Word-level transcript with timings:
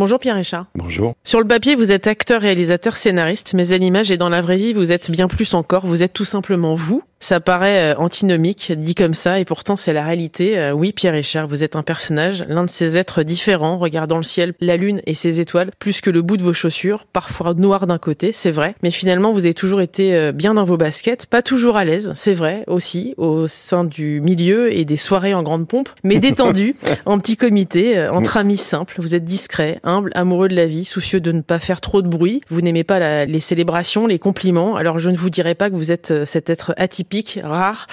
Bonjour 0.00 0.18
Pierre 0.18 0.36
Richard. 0.36 0.64
Bonjour. 0.76 1.12
Sur 1.24 1.40
le 1.40 1.46
papier, 1.46 1.74
vous 1.74 1.92
êtes 1.92 2.06
acteur, 2.06 2.40
réalisateur, 2.40 2.96
scénariste, 2.96 3.52
mais 3.52 3.74
à 3.74 3.76
l'image 3.76 4.10
et 4.10 4.16
dans 4.16 4.30
la 4.30 4.40
vraie 4.40 4.56
vie, 4.56 4.72
vous 4.72 4.92
êtes 4.92 5.10
bien 5.10 5.28
plus 5.28 5.52
encore. 5.52 5.84
Vous 5.84 6.02
êtes 6.02 6.14
tout 6.14 6.24
simplement 6.24 6.74
vous. 6.74 7.02
Ça 7.22 7.38
paraît 7.38 7.92
euh, 7.92 7.98
antinomique, 7.98 8.72
dit 8.74 8.94
comme 8.94 9.12
ça, 9.12 9.40
et 9.40 9.44
pourtant 9.44 9.76
c'est 9.76 9.92
la 9.92 10.02
réalité. 10.02 10.58
Euh, 10.58 10.72
oui, 10.72 10.92
Pierre 10.92 11.12
Richard, 11.12 11.46
vous 11.46 11.62
êtes 11.62 11.76
un 11.76 11.82
personnage, 11.82 12.44
l'un 12.48 12.64
de 12.64 12.70
ces 12.70 12.96
êtres 12.96 13.22
différents, 13.22 13.76
regardant 13.76 14.16
le 14.16 14.22
ciel, 14.22 14.54
la 14.58 14.78
lune 14.78 15.02
et 15.04 15.12
ses 15.12 15.38
étoiles, 15.38 15.70
plus 15.78 16.00
que 16.00 16.08
le 16.08 16.22
bout 16.22 16.38
de 16.38 16.42
vos 16.42 16.54
chaussures, 16.54 17.04
parfois 17.04 17.52
noir 17.52 17.86
d'un 17.86 17.98
côté, 17.98 18.32
c'est 18.32 18.50
vrai, 18.50 18.74
mais 18.82 18.90
finalement 18.90 19.32
vous 19.32 19.44
avez 19.44 19.52
toujours 19.52 19.82
été 19.82 20.14
euh, 20.14 20.32
bien 20.32 20.54
dans 20.54 20.64
vos 20.64 20.78
baskets, 20.78 21.26
pas 21.26 21.42
toujours 21.42 21.76
à 21.76 21.84
l'aise, 21.84 22.10
c'est 22.14 22.32
vrai 22.32 22.64
aussi, 22.66 23.12
au 23.18 23.46
sein 23.46 23.84
du 23.84 24.22
milieu 24.22 24.74
et 24.74 24.86
des 24.86 24.96
soirées 24.96 25.34
en 25.34 25.42
grande 25.42 25.68
pompe, 25.68 25.90
mais 26.02 26.18
détendu, 26.20 26.74
en 27.04 27.18
petit 27.18 27.36
comité, 27.36 28.08
entre 28.08 28.38
amis 28.38 28.56
simples. 28.56 28.94
Vous 28.98 29.14
êtes 29.14 29.24
discret, 29.24 29.78
humble, 29.84 30.10
amoureux 30.14 30.48
de 30.48 30.56
la 30.56 30.64
vie, 30.64 30.86
soucieux 30.86 31.20
de 31.20 31.32
ne 31.32 31.42
pas 31.42 31.58
faire 31.58 31.82
trop 31.82 32.00
de 32.00 32.08
bruit. 32.08 32.40
Vous 32.48 32.62
n'aimez 32.62 32.84
pas 32.84 32.98
la, 32.98 33.26
les 33.26 33.40
célébrations, 33.40 34.06
les 34.06 34.18
compliments. 34.18 34.76
Alors 34.76 34.98
je 34.98 35.10
ne 35.10 35.16
vous 35.16 35.28
dirai 35.28 35.54
pas 35.54 35.68
que 35.68 35.74
vous 35.74 35.92
êtes 35.92 36.24
cet 36.24 36.48
être 36.48 36.72
atypique 36.78 37.09
rare, 37.42 37.86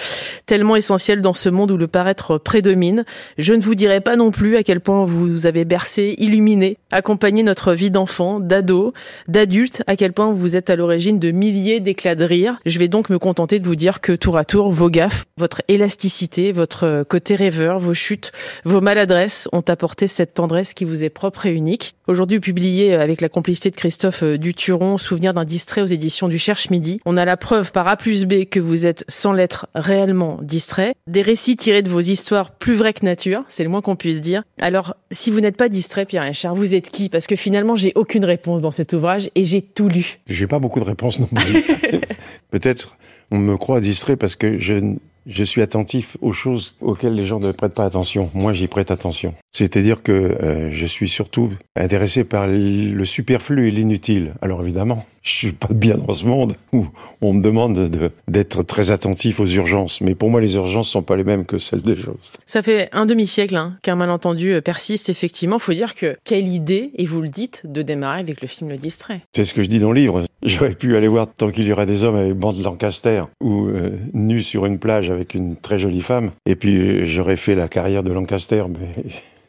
tellement 0.45 0.75
essentiel 0.75 1.21
dans 1.21 1.33
ce 1.33 1.49
monde 1.49 1.71
où 1.71 1.77
le 1.77 1.87
paraître 1.87 2.37
prédomine. 2.37 3.05
Je 3.37 3.53
ne 3.53 3.61
vous 3.61 3.75
dirai 3.75 4.01
pas 4.01 4.15
non 4.15 4.31
plus 4.31 4.55
à 4.55 4.63
quel 4.63 4.79
point 4.79 5.05
vous 5.05 5.45
avez 5.45 5.65
bercé, 5.65 6.15
illuminé, 6.17 6.77
accompagné 6.91 7.43
notre 7.43 7.73
vie 7.73 7.91
d'enfant, 7.91 8.39
d'ado, 8.39 8.93
d'adulte, 9.27 9.83
à 9.87 9.95
quel 9.95 10.13
point 10.13 10.31
vous 10.31 10.55
êtes 10.55 10.69
à 10.69 10.75
l'origine 10.75 11.19
de 11.19 11.31
milliers 11.31 11.79
d'éclats 11.79 12.15
de 12.15 12.23
rire. 12.23 12.57
Je 12.65 12.79
vais 12.79 12.87
donc 12.87 13.09
me 13.09 13.19
contenter 13.19 13.59
de 13.59 13.65
vous 13.65 13.75
dire 13.75 14.01
que 14.01 14.13
tour 14.13 14.37
à 14.37 14.45
tour, 14.45 14.71
vos 14.71 14.89
gaffes, 14.89 15.25
votre 15.37 15.61
élasticité, 15.67 16.51
votre 16.51 17.03
côté 17.03 17.35
rêveur, 17.35 17.79
vos 17.79 17.93
chutes, 17.93 18.31
vos 18.63 18.81
maladresses 18.81 19.47
ont 19.51 19.63
apporté 19.67 20.07
cette 20.07 20.33
tendresse 20.33 20.73
qui 20.73 20.85
vous 20.85 21.03
est 21.03 21.09
propre 21.09 21.45
et 21.45 21.53
unique. 21.53 21.96
Aujourd'hui 22.07 22.39
publié 22.39 22.93
avec 22.93 23.19
la 23.19 23.27
complicité 23.27 23.69
de 23.69 23.75
Christophe 23.75 24.23
Duturon, 24.23 24.97
Souvenir 24.97 25.33
d'un 25.33 25.43
distrait 25.43 25.81
aux 25.81 25.87
éditions 25.87 26.29
du 26.29 26.37
Cherche 26.37 26.69
Midi, 26.69 27.01
on 27.05 27.17
a 27.17 27.25
la 27.25 27.35
preuve 27.35 27.73
par 27.73 27.85
A 27.89 27.97
plus 27.97 28.25
B 28.25 28.45
que 28.45 28.61
vous 28.61 28.85
êtes 28.85 29.03
sans 29.09 29.33
l'être 29.33 29.67
réellement 29.75 30.39
distrait. 30.41 30.95
Des 31.07 31.21
récits 31.21 31.57
tirés 31.57 31.81
de 31.81 31.89
vos 31.89 31.99
histoires 31.99 32.51
plus 32.51 32.75
vrais 32.75 32.93
que 32.93 33.03
nature, 33.03 33.43
c'est 33.49 33.63
le 33.63 33.69
moins 33.69 33.81
qu'on 33.81 33.97
puisse 33.97 34.21
dire. 34.21 34.43
Alors, 34.57 34.95
si 35.11 35.31
vous 35.31 35.41
n'êtes 35.41 35.57
pas 35.57 35.67
distrait, 35.67 36.05
Pierre 36.05 36.23
Richard, 36.23 36.55
vous 36.55 36.75
êtes 36.75 36.91
qui? 36.91 37.09
Parce 37.09 37.27
que 37.27 37.35
finalement, 37.35 37.75
j'ai 37.75 37.91
aucune 37.95 38.23
réponse 38.23 38.61
dans 38.61 38.71
cet 38.71 38.93
ouvrage 38.93 39.29
et 39.35 39.43
j'ai 39.43 39.61
tout 39.61 39.89
lu. 39.89 40.21
J'ai 40.27 40.47
pas 40.47 40.59
beaucoup 40.59 40.79
de 40.79 40.85
réponses 40.85 41.19
non 41.19 41.27
plus. 41.27 41.61
Peut-être 42.51 42.97
on 43.31 43.37
me 43.37 43.57
croit 43.57 43.81
distrait 43.81 44.15
parce 44.15 44.37
que 44.37 44.57
je 44.57 44.95
je 45.27 45.43
suis 45.43 45.61
attentif 45.61 46.15
aux 46.21 46.31
choses 46.31 46.75
auxquelles 46.79 47.13
les 47.13 47.25
gens 47.25 47.39
ne 47.39 47.51
prêtent 47.51 47.73
pas 47.73 47.83
attention. 47.83 48.31
Moi, 48.33 48.53
j'y 48.53 48.67
prête 48.67 48.91
attention. 48.91 49.35
C'est-à-dire 49.57 50.03
que 50.03 50.11
euh, 50.11 50.69
je 50.71 50.85
suis 50.85 51.09
surtout 51.09 51.51
intéressé 51.75 52.23
par 52.23 52.45
le 52.47 53.05
superflu 53.05 53.67
et 53.67 53.71
l'inutile. 53.71 54.35
Alors 54.43 54.61
évidemment, 54.61 55.03
je 55.23 55.31
suis 55.31 55.51
pas 55.51 55.73
bien 55.73 55.97
dans 55.97 56.13
ce 56.13 56.27
monde 56.27 56.55
où 56.73 56.85
on 57.21 57.33
me 57.33 57.41
demande 57.41 57.89
d'être 58.27 58.61
très 58.61 58.91
attentif 58.91 59.39
aux 59.39 59.47
urgences. 59.47 59.99
Mais 60.01 60.13
pour 60.13 60.29
moi, 60.29 60.41
les 60.41 60.53
urgences 60.57 60.89
sont 60.89 61.01
pas 61.01 61.15
les 61.15 61.23
mêmes 61.23 61.43
que 61.43 61.57
celles 61.57 61.81
des 61.81 61.95
choses. 61.95 62.33
Ça 62.45 62.61
fait 62.61 62.87
un 62.91 63.07
demi-siècle 63.07 63.55
hein, 63.55 63.77
qu'un 63.81 63.95
malentendu 63.95 64.53
euh, 64.53 64.61
persiste. 64.61 65.09
Effectivement, 65.09 65.57
faut 65.57 65.73
dire 65.73 65.95
que 65.95 66.15
quelle 66.23 66.47
idée, 66.47 66.91
et 66.93 67.05
vous 67.05 67.23
le 67.23 67.29
dites, 67.29 67.63
de 67.65 67.81
démarrer 67.81 68.19
avec 68.19 68.41
le 68.41 68.47
film 68.47 68.69
Le 68.69 68.77
Distrait. 68.77 69.21
C'est 69.35 69.43
ce 69.43 69.55
que 69.55 69.63
je 69.63 69.69
dis 69.69 69.79
dans 69.79 69.91
le 69.91 69.99
livre. 69.99 70.23
J'aurais 70.43 70.75
pu 70.75 70.95
aller 70.95 71.07
voir 71.07 71.27
Tant 71.35 71.49
qu'il 71.49 71.67
y 71.67 71.71
aura 71.71 71.87
des 71.87 72.03
hommes 72.03 72.15
avec 72.15 72.35
bande 72.35 72.61
Lancaster 72.61 73.23
ou 73.41 73.69
euh, 73.69 73.89
nu 74.13 74.43
sur 74.43 74.67
une 74.67 74.77
plage 74.77 75.09
avec 75.09 75.33
une 75.33 75.55
très 75.55 75.79
jolie 75.79 76.03
femme. 76.03 76.29
Et 76.45 76.55
puis 76.55 77.07
j'aurais 77.07 77.37
fait 77.37 77.55
la 77.55 77.67
carrière 77.67 78.03
de 78.03 78.13
Lancaster, 78.13 78.63
mais 78.69 79.03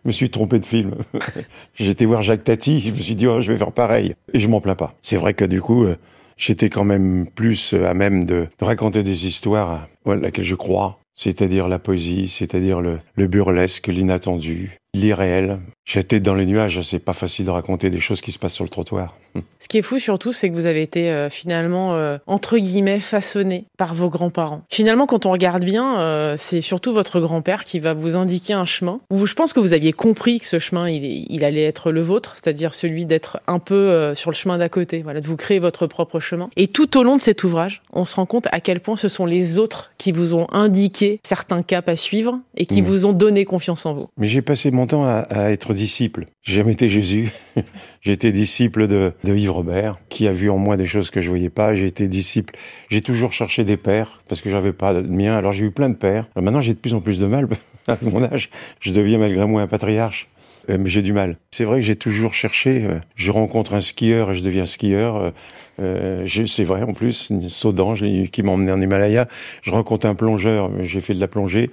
je 0.05 0.09
me 0.09 0.13
suis 0.13 0.31
trompé 0.31 0.59
de 0.59 0.65
film. 0.65 0.95
J'étais 1.75 2.05
voir 2.05 2.23
Jacques 2.23 2.45
Tati, 2.45 2.81
je 2.81 2.91
me 2.91 3.01
suis 3.01 3.15
dit, 3.15 3.27
oh, 3.27 3.41
je 3.41 3.53
vais 3.53 3.59
faire 3.59 3.73
pareil. 3.73 4.15
Et 4.33 4.41
je 4.41 4.49
m'en 4.49 4.61
plains 4.61 4.75
pas. 4.75 4.95
C'est 5.03 5.17
vrai 5.17 5.35
que 5.35 5.45
du 5.45 5.61
coup, 5.61 5.85
euh, 5.85 5.97
j'étais 6.37 6.71
quand 6.71 6.85
même 6.85 7.27
plus 7.27 7.75
à 7.75 7.95
même 7.95 8.25
de, 8.25 8.47
raconter 8.61 9.03
des 9.03 9.27
histoires 9.27 9.89
à 10.07 10.15
laquelle 10.15 10.45
je 10.45 10.55
crois, 10.55 11.01
c'est-à-dire 11.15 11.69
la 11.69 11.79
poésie, 11.79 12.29
c'est-à-dire 12.29 12.81
le 12.81 13.27
burlesque, 13.27 13.89
l'inattendu, 13.89 14.79
l'irréel. 14.95 15.59
J'étais 15.89 16.21
dans 16.21 16.35
les 16.35 16.45
nuages, 16.45 16.83
c'est 16.83 16.99
pas 16.99 17.15
facile 17.15 17.47
de 17.47 17.51
raconter 17.51 17.89
des 17.89 17.99
choses 17.99 18.21
qui 18.21 18.31
se 18.31 18.39
passent 18.39 18.53
sur 18.53 18.65
le 18.65 18.69
trottoir. 18.69 19.15
Ce 19.59 19.69
qui 19.69 19.79
est 19.79 19.83
fou 19.83 19.99
surtout, 19.99 20.33
c'est 20.33 20.51
que 20.51 20.55
vous 20.55 20.67
avez 20.67 20.83
été 20.83 21.11
euh, 21.11 21.31
finalement, 21.31 21.95
euh, 21.95 22.19
entre 22.27 22.59
guillemets, 22.59 23.01
façonné 23.01 23.65
par 23.79 23.95
vos 23.95 24.11
grands-parents. 24.11 24.63
Finalement, 24.69 25.07
quand 25.07 25.25
on 25.25 25.31
regarde 25.31 25.65
bien, 25.65 25.99
euh, 26.01 26.35
c'est 26.37 26.61
surtout 26.61 26.93
votre 26.93 27.21
grand-père 27.21 27.65
qui 27.65 27.81
va 27.81 27.95
vous 27.95 28.17
indiquer 28.17 28.53
un 28.53 28.67
chemin 28.67 29.01
où 29.09 29.25
je 29.25 29.33
pense 29.33 29.55
que 29.55 29.61
vous 29.61 29.73
aviez 29.73 29.95
compris 29.95 30.41
que 30.41 30.47
ce 30.47 30.59
chemin, 30.59 30.91
il, 30.91 31.25
il 31.33 31.43
allait 31.43 31.65
être 31.65 31.91
le 31.91 32.03
vôtre, 32.03 32.35
c'est-à-dire 32.35 32.75
celui 32.75 33.07
d'être 33.07 33.41
un 33.47 33.59
peu 33.59 34.13
sur 34.15 34.31
le 34.31 34.37
chemin 34.37 34.59
d'à 34.59 34.69
côté, 34.69 35.01
voilà, 35.01 35.23
de 35.23 35.27
vous 35.27 35.37
créer 35.37 35.59
votre 35.59 35.87
propre 35.87 36.21
chemin. 36.21 36.51
Et 36.57 36.67
tout 36.67 36.99
au 36.99 37.03
long 37.03 37.17
de 37.17 37.23
cet 37.23 37.45
ouvrage, 37.45 37.81
on 37.95 38.05
se 38.05 38.17
rend 38.17 38.27
compte 38.27 38.47
à 38.53 38.61
quel 38.61 38.81
point 38.81 38.97
ce 38.97 39.09
sont 39.09 39.25
les 39.25 39.59
autres 39.59 39.91
qui 39.97 40.13
vous 40.13 40.35
ont 40.35 40.47
indiqué 40.53 41.19
certains 41.23 41.63
caps 41.63 41.89
à 41.89 41.97
suivre 41.97 42.41
et 42.57 42.67
qui 42.67 42.83
mmh. 42.83 42.85
vous 42.85 43.07
ont 43.07 43.13
donné 43.15 43.47
confiance 43.47 43.87
en 43.87 43.95
vous. 43.95 44.09
Mais 44.19 44.27
j'ai 44.27 44.43
passé 44.43 44.71
mon 44.71 44.87
temps 44.87 45.05
à, 45.05 45.21
à 45.31 45.51
être 45.51 45.73
disciple. 45.79 46.27
J'ai 46.43 46.55
jamais 46.57 46.73
été 46.73 46.89
Jésus. 46.89 47.31
j'ai 48.03 48.13
été 48.13 48.33
disciple 48.33 48.87
de, 48.87 49.13
de, 49.25 49.35
Yves 49.35 49.53
Robert, 49.53 49.99
qui 50.09 50.29
a 50.29 50.33
vu 50.33 50.51
en 50.51 50.59
moi 50.59 50.77
des 50.77 50.87
choses 50.87 51.11
que 51.11 51.21
je 51.21 51.29
voyais 51.29 51.51
pas. 51.51 51.75
J'ai 51.75 51.87
été 51.87 52.09
disciple. 52.09 52.55
J'ai 52.91 53.01
toujours 53.01 53.33
cherché 53.33 53.65
des 53.65 53.77
pères 53.77 54.23
parce 54.29 54.41
que 54.41 54.51
j'avais 54.51 54.73
pas 54.73 54.95
de 54.95 55.01
mien. 55.01 55.37
Alors 55.37 55.53
j'ai 55.53 55.65
eu 55.65 55.71
plein 55.71 55.89
de 55.89 55.97
pères. 55.97 56.27
Maintenant 56.37 56.61
j'ai 56.61 56.75
de 56.75 56.79
plus 56.79 56.95
en 56.95 57.01
plus 57.01 57.21
de 57.21 57.27
mal. 57.27 57.49
à 57.89 57.97
mon 58.03 58.23
âge, 58.23 58.51
je 58.81 58.93
deviens 58.93 59.19
malgré 59.19 59.47
moi 59.47 59.63
un 59.63 59.67
patriarche. 59.67 60.29
Euh, 60.71 60.77
mais 60.79 60.91
j'ai 60.91 61.03
du 61.03 61.13
mal. 61.13 61.37
C'est 61.51 61.65
vrai 61.65 61.81
que 61.81 61.87
j'ai 61.87 61.97
toujours 61.97 62.35
cherché. 62.35 62.85
Euh, 62.85 62.99
je 63.15 63.31
rencontre 63.31 63.75
un 63.75 63.81
skieur 63.81 64.31
et 64.31 64.35
je 64.35 64.43
deviens 64.43 64.67
skieur. 64.67 65.33
Euh, 65.81 66.27
c'est 66.47 66.65
vrai 66.65 66.83
en 66.83 66.93
plus, 66.93 67.33
saut 67.49 67.73
d'ange 67.73 68.05
qui 68.33 68.43
m'a 68.43 68.53
emmené 68.53 68.73
en 68.73 68.81
Himalaya. 68.81 69.29
Je 69.63 69.71
rencontre 69.71 70.07
un 70.07 70.15
plongeur, 70.15 70.71
j'ai 70.83 71.01
fait 71.01 71.15
de 71.15 71.21
la 71.21 71.29
plongée. 71.29 71.71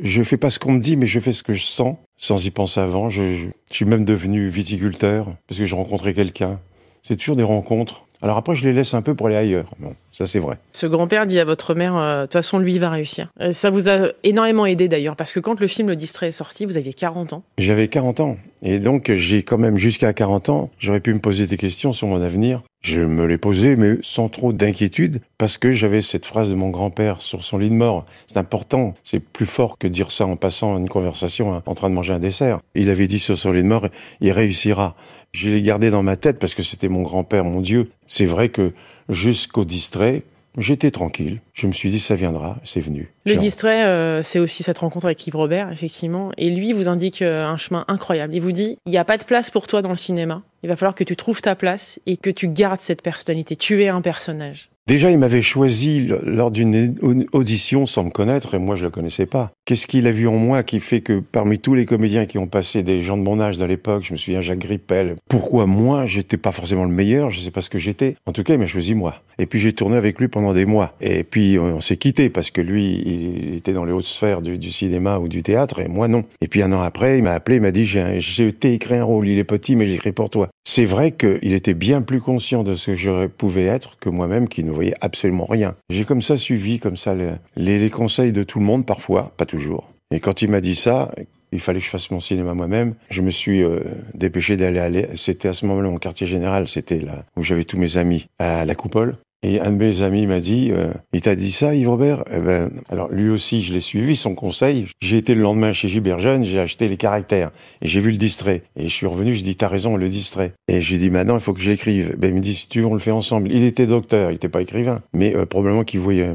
Je 0.00 0.22
fais 0.22 0.36
pas 0.36 0.50
ce 0.50 0.58
qu'on 0.58 0.72
me 0.72 0.80
dit, 0.80 0.96
mais 0.96 1.06
je 1.06 1.20
fais 1.20 1.32
ce 1.32 1.42
que 1.42 1.52
je 1.52 1.64
sens, 1.64 1.96
sans 2.16 2.44
y 2.46 2.50
penser 2.50 2.80
avant. 2.80 3.08
Je, 3.08 3.34
je, 3.34 3.46
je 3.70 3.74
suis 3.74 3.84
même 3.84 4.04
devenu 4.04 4.48
viticulteur, 4.48 5.26
parce 5.46 5.58
que 5.58 5.66
j'ai 5.66 5.76
rencontré 5.76 6.14
quelqu'un. 6.14 6.58
C'est 7.02 7.16
toujours 7.16 7.36
des 7.36 7.42
rencontres. 7.42 8.04
Alors 8.22 8.38
après, 8.38 8.54
je 8.54 8.64
les 8.64 8.72
laisse 8.72 8.94
un 8.94 9.02
peu 9.02 9.14
pour 9.14 9.26
aller 9.26 9.36
ailleurs. 9.36 9.66
Bon, 9.78 9.94
ça 10.10 10.26
c'est 10.26 10.38
vrai. 10.38 10.56
Ce 10.72 10.86
grand-père 10.86 11.26
dit 11.26 11.38
à 11.38 11.44
votre 11.44 11.74
mère, 11.74 11.94
euh, 11.96 12.22
de 12.22 12.26
toute 12.26 12.32
façon, 12.32 12.58
lui, 12.58 12.72
il 12.72 12.80
va 12.80 12.88
réussir. 12.88 13.28
Euh, 13.42 13.52
ça 13.52 13.68
vous 13.68 13.90
a 13.90 14.08
énormément 14.22 14.64
aidé 14.64 14.88
d'ailleurs, 14.88 15.14
parce 15.14 15.30
que 15.30 15.40
quand 15.40 15.60
le 15.60 15.66
film 15.66 15.88
Le 15.88 15.96
Distrait 15.96 16.28
est 16.28 16.32
sorti, 16.32 16.64
vous 16.64 16.78
aviez 16.78 16.94
40 16.94 17.34
ans. 17.34 17.42
J'avais 17.58 17.88
40 17.88 18.20
ans. 18.20 18.38
Et 18.62 18.78
donc, 18.78 19.12
j'ai 19.12 19.42
quand 19.42 19.58
même, 19.58 19.76
jusqu'à 19.76 20.14
40 20.14 20.48
ans, 20.48 20.70
j'aurais 20.78 21.00
pu 21.00 21.12
me 21.12 21.18
poser 21.18 21.46
des 21.46 21.58
questions 21.58 21.92
sur 21.92 22.06
mon 22.08 22.22
avenir. 22.22 22.62
Je 22.84 23.00
me 23.00 23.24
les 23.24 23.38
posais, 23.38 23.76
mais 23.76 23.96
sans 24.02 24.28
trop 24.28 24.52
d'inquiétude, 24.52 25.22
parce 25.38 25.56
que 25.56 25.72
j'avais 25.72 26.02
cette 26.02 26.26
phrase 26.26 26.50
de 26.50 26.54
mon 26.54 26.68
grand-père 26.68 27.22
sur 27.22 27.42
son 27.42 27.56
lit 27.56 27.70
de 27.70 27.74
mort. 27.74 28.04
C'est 28.26 28.36
important, 28.36 28.92
c'est 29.02 29.20
plus 29.20 29.46
fort 29.46 29.78
que 29.78 29.86
dire 29.86 30.10
ça 30.10 30.26
en 30.26 30.36
passant 30.36 30.76
une 30.76 30.90
conversation 30.90 31.54
hein, 31.54 31.62
en 31.64 31.74
train 31.74 31.88
de 31.88 31.94
manger 31.94 32.12
un 32.12 32.18
dessert. 32.18 32.60
Il 32.74 32.90
avait 32.90 33.06
dit 33.06 33.18
sur 33.18 33.38
son 33.38 33.52
lit 33.52 33.62
de 33.62 33.68
mort, 33.68 33.88
il 34.20 34.30
réussira. 34.32 34.96
Je 35.32 35.48
l'ai 35.48 35.62
gardé 35.62 35.88
dans 35.88 36.02
ma 36.02 36.16
tête 36.16 36.38
parce 36.38 36.52
que 36.52 36.62
c'était 36.62 36.90
mon 36.90 37.00
grand-père, 37.00 37.44
mon 37.44 37.62
Dieu. 37.62 37.90
C'est 38.06 38.26
vrai 38.26 38.50
que 38.50 38.74
jusqu'au 39.08 39.64
distrait, 39.64 40.22
J'étais 40.56 40.90
tranquille. 40.90 41.40
Je 41.52 41.66
me 41.66 41.72
suis 41.72 41.90
dit, 41.90 42.00
ça 42.00 42.14
viendra. 42.14 42.58
C'est 42.64 42.80
venu. 42.80 43.12
Le 43.26 43.36
distrait, 43.36 43.84
euh, 43.84 44.22
c'est 44.22 44.38
aussi 44.38 44.62
cette 44.62 44.78
rencontre 44.78 45.06
avec 45.06 45.26
Yves 45.26 45.36
Robert, 45.36 45.72
effectivement. 45.72 46.30
Et 46.36 46.50
lui 46.50 46.72
vous 46.72 46.88
indique 46.88 47.22
euh, 47.22 47.44
un 47.44 47.56
chemin 47.56 47.84
incroyable. 47.88 48.34
Il 48.34 48.40
vous 48.40 48.52
dit, 48.52 48.78
il 48.86 48.90
n'y 48.90 48.98
a 48.98 49.04
pas 49.04 49.18
de 49.18 49.24
place 49.24 49.50
pour 49.50 49.66
toi 49.66 49.82
dans 49.82 49.90
le 49.90 49.96
cinéma. 49.96 50.42
Il 50.62 50.68
va 50.68 50.76
falloir 50.76 50.94
que 50.94 51.04
tu 51.04 51.16
trouves 51.16 51.42
ta 51.42 51.54
place 51.54 52.00
et 52.06 52.16
que 52.16 52.30
tu 52.30 52.48
gardes 52.48 52.80
cette 52.80 53.02
personnalité. 53.02 53.56
Tu 53.56 53.82
es 53.82 53.88
un 53.88 54.00
personnage. 54.00 54.70
Déjà, 54.86 55.10
il 55.10 55.18
m'avait 55.18 55.40
choisi 55.40 56.06
lors 56.26 56.50
d'une 56.50 57.26
audition 57.32 57.86
sans 57.86 58.04
me 58.04 58.10
connaître, 58.10 58.54
et 58.54 58.58
moi 58.58 58.76
je 58.76 58.84
le 58.84 58.90
connaissais 58.90 59.24
pas. 59.24 59.50
Qu'est-ce 59.64 59.86
qu'il 59.86 60.06
a 60.06 60.10
vu 60.10 60.28
en 60.28 60.36
moi 60.36 60.62
qui 60.62 60.78
fait 60.78 61.00
que 61.00 61.20
parmi 61.20 61.58
tous 61.58 61.74
les 61.74 61.86
comédiens 61.86 62.26
qui 62.26 62.36
ont 62.36 62.46
passé 62.46 62.82
des 62.82 63.02
gens 63.02 63.16
de 63.16 63.22
mon 63.22 63.40
âge 63.40 63.56
de 63.56 63.64
l'époque, 63.64 64.04
je 64.04 64.12
me 64.12 64.18
souviens 64.18 64.42
Jacques 64.42 64.58
Grippel, 64.58 65.16
pourquoi 65.26 65.64
moi 65.64 66.04
j'étais 66.04 66.36
pas 66.36 66.52
forcément 66.52 66.84
le 66.84 66.90
meilleur, 66.90 67.30
je 67.30 67.40
sais 67.40 67.50
pas 67.50 67.62
ce 67.62 67.70
que 67.70 67.78
j'étais. 67.78 68.16
En 68.26 68.32
tout 68.32 68.42
cas, 68.42 68.52
il 68.52 68.58
m'a 68.58 68.66
choisi 68.66 68.94
moi. 68.94 69.22
Et 69.38 69.46
puis 69.46 69.58
j'ai 69.58 69.72
tourné 69.72 69.96
avec 69.96 70.20
lui 70.20 70.28
pendant 70.28 70.52
des 70.52 70.66
mois. 70.66 70.92
Et 71.00 71.24
puis 71.24 71.58
on 71.58 71.80
s'est 71.80 71.96
quitté 71.96 72.28
parce 72.28 72.50
que 72.50 72.60
lui, 72.60 73.02
il 73.06 73.54
était 73.54 73.72
dans 73.72 73.86
les 73.86 73.92
hautes 73.92 74.04
sphères 74.04 74.42
du, 74.42 74.70
cinéma 74.70 75.18
ou 75.18 75.28
du 75.28 75.42
théâtre, 75.42 75.80
et 75.80 75.88
moi 75.88 76.08
non. 76.08 76.24
Et 76.42 76.48
puis 76.48 76.62
un 76.62 76.72
an 76.72 76.82
après, 76.82 77.16
il 77.16 77.24
m'a 77.24 77.32
appelé, 77.32 77.56
il 77.56 77.62
m'a 77.62 77.70
dit 77.70 77.86
j'ai 77.86 78.48
écrit 78.64 78.96
un 78.96 79.04
rôle, 79.04 79.28
il 79.28 79.38
est 79.38 79.44
petit, 79.44 79.76
mais 79.76 79.88
j'écris 79.88 80.12
pour 80.12 80.28
toi. 80.28 80.50
C'est 80.62 80.84
vrai 80.84 81.12
qu'il 81.12 81.54
était 81.54 81.74
bien 81.74 82.02
plus 82.02 82.20
conscient 82.20 82.64
de 82.64 82.74
ce 82.74 82.90
que 82.90 82.96
je 82.96 83.26
pouvais 83.28 83.64
être 83.64 83.98
que 83.98 84.10
moi-même 84.10 84.46
qui 84.46 84.62
ne 84.62 84.73
voyais 84.74 84.94
absolument 85.00 85.46
rien. 85.46 85.74
J'ai 85.88 86.04
comme 86.04 86.22
ça 86.22 86.36
suivi, 86.36 86.78
comme 86.78 86.96
ça, 86.96 87.14
les, 87.56 87.90
conseils 87.90 88.32
de 88.32 88.42
tout 88.42 88.58
le 88.58 88.64
monde 88.64 88.86
parfois, 88.86 89.32
pas 89.36 89.46
toujours. 89.46 89.90
Et 90.10 90.20
quand 90.20 90.42
il 90.42 90.50
m'a 90.50 90.60
dit 90.60 90.74
ça, 90.74 91.10
il 91.52 91.60
fallait 91.60 91.78
que 91.78 91.84
je 91.84 91.90
fasse 91.90 92.10
mon 92.10 92.20
cinéma 92.20 92.54
moi-même. 92.54 92.94
Je 93.10 93.22
me 93.22 93.30
suis 93.30 93.62
euh, 93.62 93.80
dépêché 94.14 94.56
d'aller 94.56 94.80
aller. 94.80 95.08
C'était 95.14 95.48
à 95.48 95.52
ce 95.52 95.66
moment-là 95.66 95.88
mon 95.88 95.98
quartier 95.98 96.26
général, 96.26 96.68
c'était 96.68 97.00
là 97.00 97.24
où 97.36 97.42
j'avais 97.42 97.64
tous 97.64 97.78
mes 97.78 97.96
amis 97.96 98.26
à 98.38 98.64
la 98.64 98.74
Coupole. 98.74 99.16
Et 99.46 99.60
un 99.60 99.72
de 99.72 99.76
mes 99.76 100.00
amis 100.00 100.26
m'a 100.26 100.40
dit, 100.40 100.70
euh, 100.72 100.86
il 101.12 101.20
t'a 101.20 101.36
dit 101.36 101.52
ça, 101.52 101.74
Yves 101.74 101.90
Robert? 101.90 102.24
Eh 102.32 102.38
ben, 102.38 102.70
Alors 102.88 103.10
lui 103.10 103.28
aussi, 103.28 103.60
je 103.62 103.74
l'ai 103.74 103.80
suivi, 103.80 104.16
son 104.16 104.34
conseil. 104.34 104.86
J'ai 105.02 105.18
été 105.18 105.34
le 105.34 105.42
lendemain 105.42 105.74
chez 105.74 105.86
Gilbert 105.86 106.18
j'ai 106.18 106.58
acheté 106.58 106.88
les 106.88 106.96
caractères 106.96 107.50
et 107.82 107.88
j'ai 107.88 108.00
vu 108.00 108.10
le 108.10 108.16
distrait. 108.16 108.62
Et 108.74 108.84
je 108.84 108.88
suis 108.88 109.06
revenu, 109.06 109.34
je 109.34 109.44
dis, 109.44 109.54
t'as 109.54 109.68
raison, 109.68 109.98
le 109.98 110.08
distrait. 110.08 110.52
Et 110.66 110.80
je 110.80 110.92
lui 110.92 110.98
dis, 110.98 111.10
maintenant, 111.10 111.34
il 111.34 111.42
faut 111.42 111.52
que 111.52 111.60
je 111.60 111.70
l'écrive. 111.70 112.16
Ben, 112.16 112.28
il 112.28 112.36
me 112.36 112.40
dit, 112.40 112.66
tu 112.70 112.82
on 112.86 112.94
le 112.94 113.00
fait 113.00 113.10
ensemble. 113.10 113.52
Il 113.52 113.64
était 113.64 113.86
docteur, 113.86 114.30
il 114.30 114.34
n'était 114.34 114.48
pas 114.48 114.62
écrivain. 114.62 115.02
Mais 115.12 115.36
euh, 115.36 115.44
probablement 115.44 115.84
qu'il 115.84 116.00
voyait, 116.00 116.32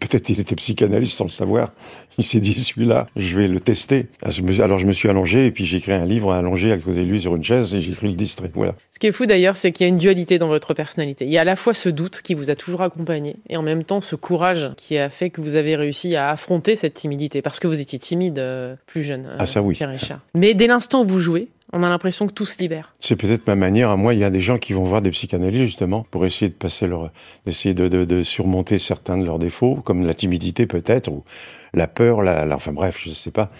peut-être 0.00 0.30
il 0.30 0.40
était 0.40 0.56
psychanalyste 0.56 1.12
sans 1.12 1.24
le 1.24 1.30
savoir. 1.30 1.74
Il 2.16 2.24
s'est 2.24 2.40
dit, 2.40 2.54
celui-là, 2.54 3.08
je 3.14 3.36
vais 3.36 3.46
le 3.46 3.60
tester. 3.60 4.06
Alors 4.22 4.78
je 4.78 4.86
me 4.86 4.92
suis 4.92 5.10
allongé 5.10 5.44
et 5.44 5.50
puis 5.50 5.66
j'ai 5.66 5.76
écrit 5.76 5.92
un 5.92 6.06
livre 6.06 6.32
allongé 6.32 6.72
à 6.72 6.78
côté 6.78 7.00
de 7.00 7.10
lui 7.10 7.20
sur 7.20 7.36
une 7.36 7.44
chaise 7.44 7.74
et 7.74 7.82
j'ai 7.82 7.92
écrit 7.92 8.08
le 8.08 8.14
distrait. 8.14 8.50
Voilà. 8.54 8.74
Ce 8.98 9.00
qui 9.00 9.06
est 9.06 9.12
fou 9.12 9.26
d'ailleurs, 9.26 9.54
c'est 9.54 9.70
qu'il 9.70 9.84
y 9.84 9.86
a 9.86 9.90
une 9.90 9.96
dualité 9.96 10.38
dans 10.38 10.48
votre 10.48 10.74
personnalité. 10.74 11.24
Il 11.24 11.30
y 11.30 11.38
a 11.38 11.42
à 11.42 11.44
la 11.44 11.54
fois 11.54 11.72
ce 11.72 11.88
doute 11.88 12.20
qui 12.20 12.34
vous 12.34 12.50
a 12.50 12.56
toujours 12.56 12.82
accompagné 12.82 13.36
et 13.48 13.56
en 13.56 13.62
même 13.62 13.84
temps 13.84 14.00
ce 14.00 14.16
courage 14.16 14.72
qui 14.76 14.98
a 14.98 15.08
fait 15.08 15.30
que 15.30 15.40
vous 15.40 15.54
avez 15.54 15.76
réussi 15.76 16.16
à 16.16 16.30
affronter 16.30 16.74
cette 16.74 16.94
timidité 16.94 17.40
parce 17.40 17.60
que 17.60 17.68
vous 17.68 17.80
étiez 17.80 18.00
timide 18.00 18.40
euh, 18.40 18.74
plus 18.86 19.04
jeune. 19.04 19.28
ah 19.38 19.46
ça 19.46 19.62
oui. 19.62 19.76
Pierre 19.76 19.90
Richard. 19.90 20.18
Mais 20.34 20.52
dès 20.54 20.66
l'instant 20.66 21.02
où 21.02 21.06
vous 21.06 21.20
jouez, 21.20 21.46
on 21.72 21.84
a 21.84 21.88
l'impression 21.88 22.26
que 22.26 22.32
tout 22.32 22.44
se 22.44 22.58
libère. 22.58 22.92
C'est 22.98 23.14
peut-être 23.14 23.46
ma 23.46 23.54
manière. 23.54 23.90
À 23.90 23.96
moi, 23.96 24.14
il 24.14 24.18
y 24.18 24.24
a 24.24 24.30
des 24.30 24.40
gens 24.40 24.58
qui 24.58 24.72
vont 24.72 24.82
voir 24.82 25.00
des 25.00 25.10
psychanalystes 25.10 25.66
justement 25.66 26.04
pour 26.10 26.26
essayer 26.26 26.48
de 26.48 26.56
passer 26.56 26.88
leur, 26.88 27.12
d'essayer 27.46 27.74
de, 27.74 27.86
de, 27.86 28.04
de, 28.04 28.24
surmonter 28.24 28.80
certains 28.80 29.16
de 29.16 29.24
leurs 29.24 29.38
défauts, 29.38 29.76
comme 29.76 30.04
la 30.04 30.14
timidité 30.14 30.66
peut-être 30.66 31.06
ou 31.06 31.22
la 31.72 31.86
peur. 31.86 32.22
La, 32.22 32.48
enfin 32.52 32.72
bref, 32.72 32.98
je 33.00 33.10
ne 33.10 33.14
sais 33.14 33.30
pas. 33.30 33.52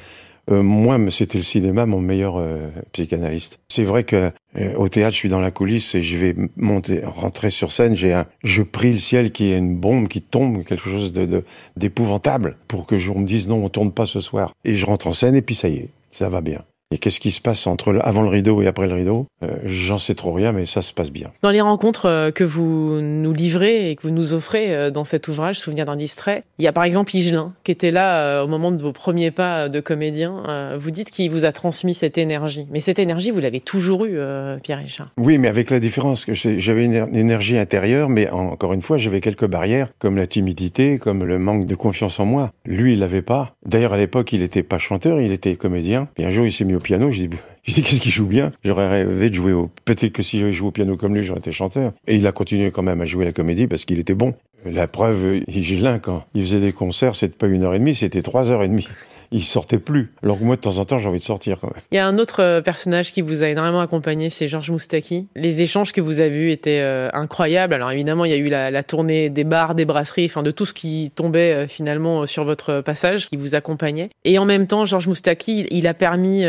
Euh, 0.50 0.62
moi, 0.62 0.98
c'était 1.10 1.38
le 1.38 1.44
cinéma 1.44 1.86
mon 1.86 2.00
meilleur 2.00 2.36
euh, 2.36 2.70
psychanalyste. 2.92 3.60
C'est 3.68 3.84
vrai 3.84 4.04
que 4.04 4.30
euh, 4.56 4.74
au 4.76 4.88
théâtre, 4.88 5.12
je 5.12 5.18
suis 5.18 5.28
dans 5.28 5.40
la 5.40 5.50
coulisse 5.50 5.94
et 5.94 6.02
je 6.02 6.16
vais 6.16 6.34
monter, 6.56 7.02
rentrer 7.04 7.50
sur 7.50 7.72
scène. 7.72 7.96
J'ai 7.96 8.12
un, 8.12 8.26
je 8.44 8.62
prie 8.62 8.92
le 8.92 8.98
ciel 8.98 9.32
qui 9.32 9.52
est 9.52 9.58
une 9.58 9.76
bombe 9.76 10.08
qui 10.08 10.22
tombe, 10.22 10.64
quelque 10.64 10.88
chose 10.88 11.12
de 11.12 11.44
d'épouvantable, 11.76 12.56
pour 12.66 12.86
que 12.86 12.98
je 12.98 13.12
me 13.12 13.26
dise 13.26 13.48
non, 13.48 13.64
on 13.64 13.68
tourne 13.68 13.92
pas 13.92 14.06
ce 14.06 14.20
soir. 14.20 14.54
Et 14.64 14.74
je 14.74 14.86
rentre 14.86 15.06
en 15.06 15.12
scène 15.12 15.34
et 15.34 15.42
puis 15.42 15.54
ça 15.54 15.68
y 15.68 15.76
est, 15.76 15.88
ça 16.10 16.28
va 16.28 16.40
bien. 16.40 16.62
Et 16.90 16.96
qu'est-ce 16.96 17.20
qui 17.20 17.32
se 17.32 17.42
passe 17.42 17.66
entre 17.66 18.00
avant 18.02 18.22
le 18.22 18.30
rideau 18.30 18.62
et 18.62 18.66
après 18.66 18.86
le 18.86 18.94
rideau? 18.94 19.26
Euh, 19.42 19.56
J'en 19.66 19.98
sais 19.98 20.14
trop 20.14 20.32
rien, 20.32 20.52
mais 20.52 20.64
ça 20.64 20.80
se 20.80 20.94
passe 20.94 21.10
bien. 21.10 21.30
Dans 21.42 21.50
les 21.50 21.60
rencontres 21.60 22.06
euh, 22.06 22.30
que 22.30 22.44
vous 22.44 23.02
nous 23.02 23.34
livrez 23.34 23.90
et 23.90 23.96
que 23.96 24.04
vous 24.04 24.10
nous 24.10 24.32
offrez 24.32 24.74
euh, 24.74 24.90
dans 24.90 25.04
cet 25.04 25.28
ouvrage, 25.28 25.58
Souvenir 25.58 25.84
d'un 25.84 25.96
distrait, 25.96 26.44
il 26.58 26.64
y 26.64 26.68
a 26.68 26.72
par 26.72 26.84
exemple 26.84 27.14
Igelin, 27.14 27.52
qui 27.62 27.72
était 27.72 27.90
là 27.90 28.42
au 28.42 28.46
moment 28.46 28.70
de 28.70 28.80
vos 28.80 28.92
premiers 28.94 29.30
pas 29.30 29.68
de 29.68 29.80
comédien. 29.80 30.76
vous 30.78 30.90
dites 30.90 31.10
qu'il 31.10 31.30
vous 31.30 31.44
a 31.44 31.52
transmis 31.52 31.92
cette 31.92 32.16
énergie. 32.16 32.66
Mais 32.70 32.80
cette 32.80 32.98
énergie, 32.98 33.30
vous 33.30 33.40
l'avez 33.40 33.60
toujours 33.60 34.06
eue, 34.06 34.18
Pierre 34.62 34.78
Richard. 34.78 35.10
Oui, 35.18 35.36
mais 35.36 35.48
avec 35.48 35.70
la 35.70 35.80
différence 35.80 36.24
que 36.24 36.32
j'avais 36.32 36.84
une 36.84 37.14
énergie 37.14 37.58
intérieure, 37.58 38.08
mais 38.08 38.30
encore 38.30 38.72
une 38.72 38.82
fois, 38.82 38.96
j'avais 38.96 39.20
quelques 39.20 39.46
barrières, 39.46 39.88
comme 39.98 40.16
la 40.16 40.26
timidité, 40.26 40.98
comme 40.98 41.24
le 41.24 41.38
manque 41.38 41.66
de 41.66 41.74
confiance 41.74 42.18
en 42.20 42.24
moi. 42.24 42.52
Lui, 42.64 42.94
il 42.94 43.00
l'avait 43.00 43.22
pas. 43.22 43.56
D'ailleurs, 43.68 43.92
à 43.92 43.98
l'époque, 43.98 44.32
il 44.32 44.40
n'était 44.40 44.62
pas 44.62 44.78
chanteur, 44.78 45.20
il 45.20 45.30
était 45.30 45.54
comédien. 45.56 46.08
Et 46.16 46.24
un 46.24 46.30
jour, 46.30 46.46
il 46.46 46.52
s'est 46.52 46.64
mis 46.64 46.74
au 46.74 46.80
piano. 46.80 47.10
Je 47.10 47.26
dis, 47.26 47.36
je 47.64 47.74
dis 47.74 47.82
qu'est-ce 47.82 48.00
qu'il 48.00 48.10
joue 48.10 48.24
bien? 48.24 48.50
J'aurais 48.64 48.88
rêvé 48.88 49.28
de 49.28 49.34
jouer 49.34 49.52
au. 49.52 49.70
Peut-être 49.84 50.12
que 50.12 50.22
si 50.22 50.40
j'avais 50.40 50.54
joué 50.54 50.68
au 50.68 50.70
piano 50.70 50.96
comme 50.96 51.14
lui, 51.14 51.22
j'aurais 51.22 51.40
été 51.40 51.52
chanteur. 51.52 51.92
Et 52.06 52.16
il 52.16 52.26
a 52.26 52.32
continué 52.32 52.70
quand 52.70 52.82
même 52.82 53.02
à 53.02 53.04
jouer 53.04 53.26
la 53.26 53.32
comédie 53.32 53.66
parce 53.66 53.84
qu'il 53.84 53.98
était 53.98 54.14
bon. 54.14 54.32
La 54.64 54.88
preuve, 54.88 55.42
Gilin, 55.48 55.98
quand 55.98 56.24
il 56.34 56.42
faisait 56.42 56.60
des 56.60 56.72
concerts, 56.72 57.14
c'était 57.14 57.36
pas 57.36 57.46
une 57.46 57.62
heure 57.62 57.74
et 57.74 57.78
demie, 57.78 57.94
c'était 57.94 58.22
trois 58.22 58.50
heures 58.50 58.62
et 58.62 58.68
demie 58.68 58.88
il 59.30 59.44
sortait 59.44 59.78
plus. 59.78 60.12
Alors 60.22 60.38
que 60.38 60.44
moi, 60.44 60.56
de 60.56 60.60
temps 60.60 60.78
en 60.78 60.84
temps, 60.84 60.98
j'ai 60.98 61.08
envie 61.08 61.18
de 61.18 61.24
sortir 61.24 61.58
quand 61.60 61.68
même. 61.68 61.82
Il 61.92 61.96
y 61.96 61.98
a 61.98 62.06
un 62.06 62.18
autre 62.18 62.42
euh, 62.42 62.60
personnage 62.60 63.12
qui 63.12 63.22
vous 63.22 63.44
a 63.44 63.48
énormément 63.48 63.80
accompagné, 63.80 64.30
c'est 64.30 64.48
Georges 64.48 64.70
Moustaki. 64.70 65.26
Les 65.36 65.62
échanges 65.62 65.92
que 65.92 66.00
vous 66.00 66.20
avez 66.20 66.36
eus 66.36 66.50
étaient 66.50 66.80
euh, 66.80 67.08
incroyables. 67.12 67.74
Alors 67.74 67.90
évidemment, 67.90 68.24
il 68.24 68.30
y 68.30 68.34
a 68.34 68.38
eu 68.38 68.48
la, 68.48 68.82
tournée 68.82 69.30
des 69.30 69.44
bars, 69.44 69.74
des 69.74 69.84
brasseries, 69.84 70.26
enfin 70.26 70.42
de 70.42 70.50
tout 70.50 70.66
ce 70.66 70.74
qui 70.74 71.12
tombait 71.14 71.52
euh, 71.52 71.68
finalement 71.68 72.26
sur 72.26 72.44
votre 72.44 72.80
passage, 72.80 73.28
qui 73.28 73.36
vous 73.36 73.54
accompagnait. 73.54 74.10
Et 74.24 74.38
en 74.38 74.44
même 74.44 74.66
temps, 74.66 74.84
Georges 74.84 75.08
Moustaki, 75.08 75.66
il, 75.70 75.86
a 75.86 75.94
permis 75.94 76.44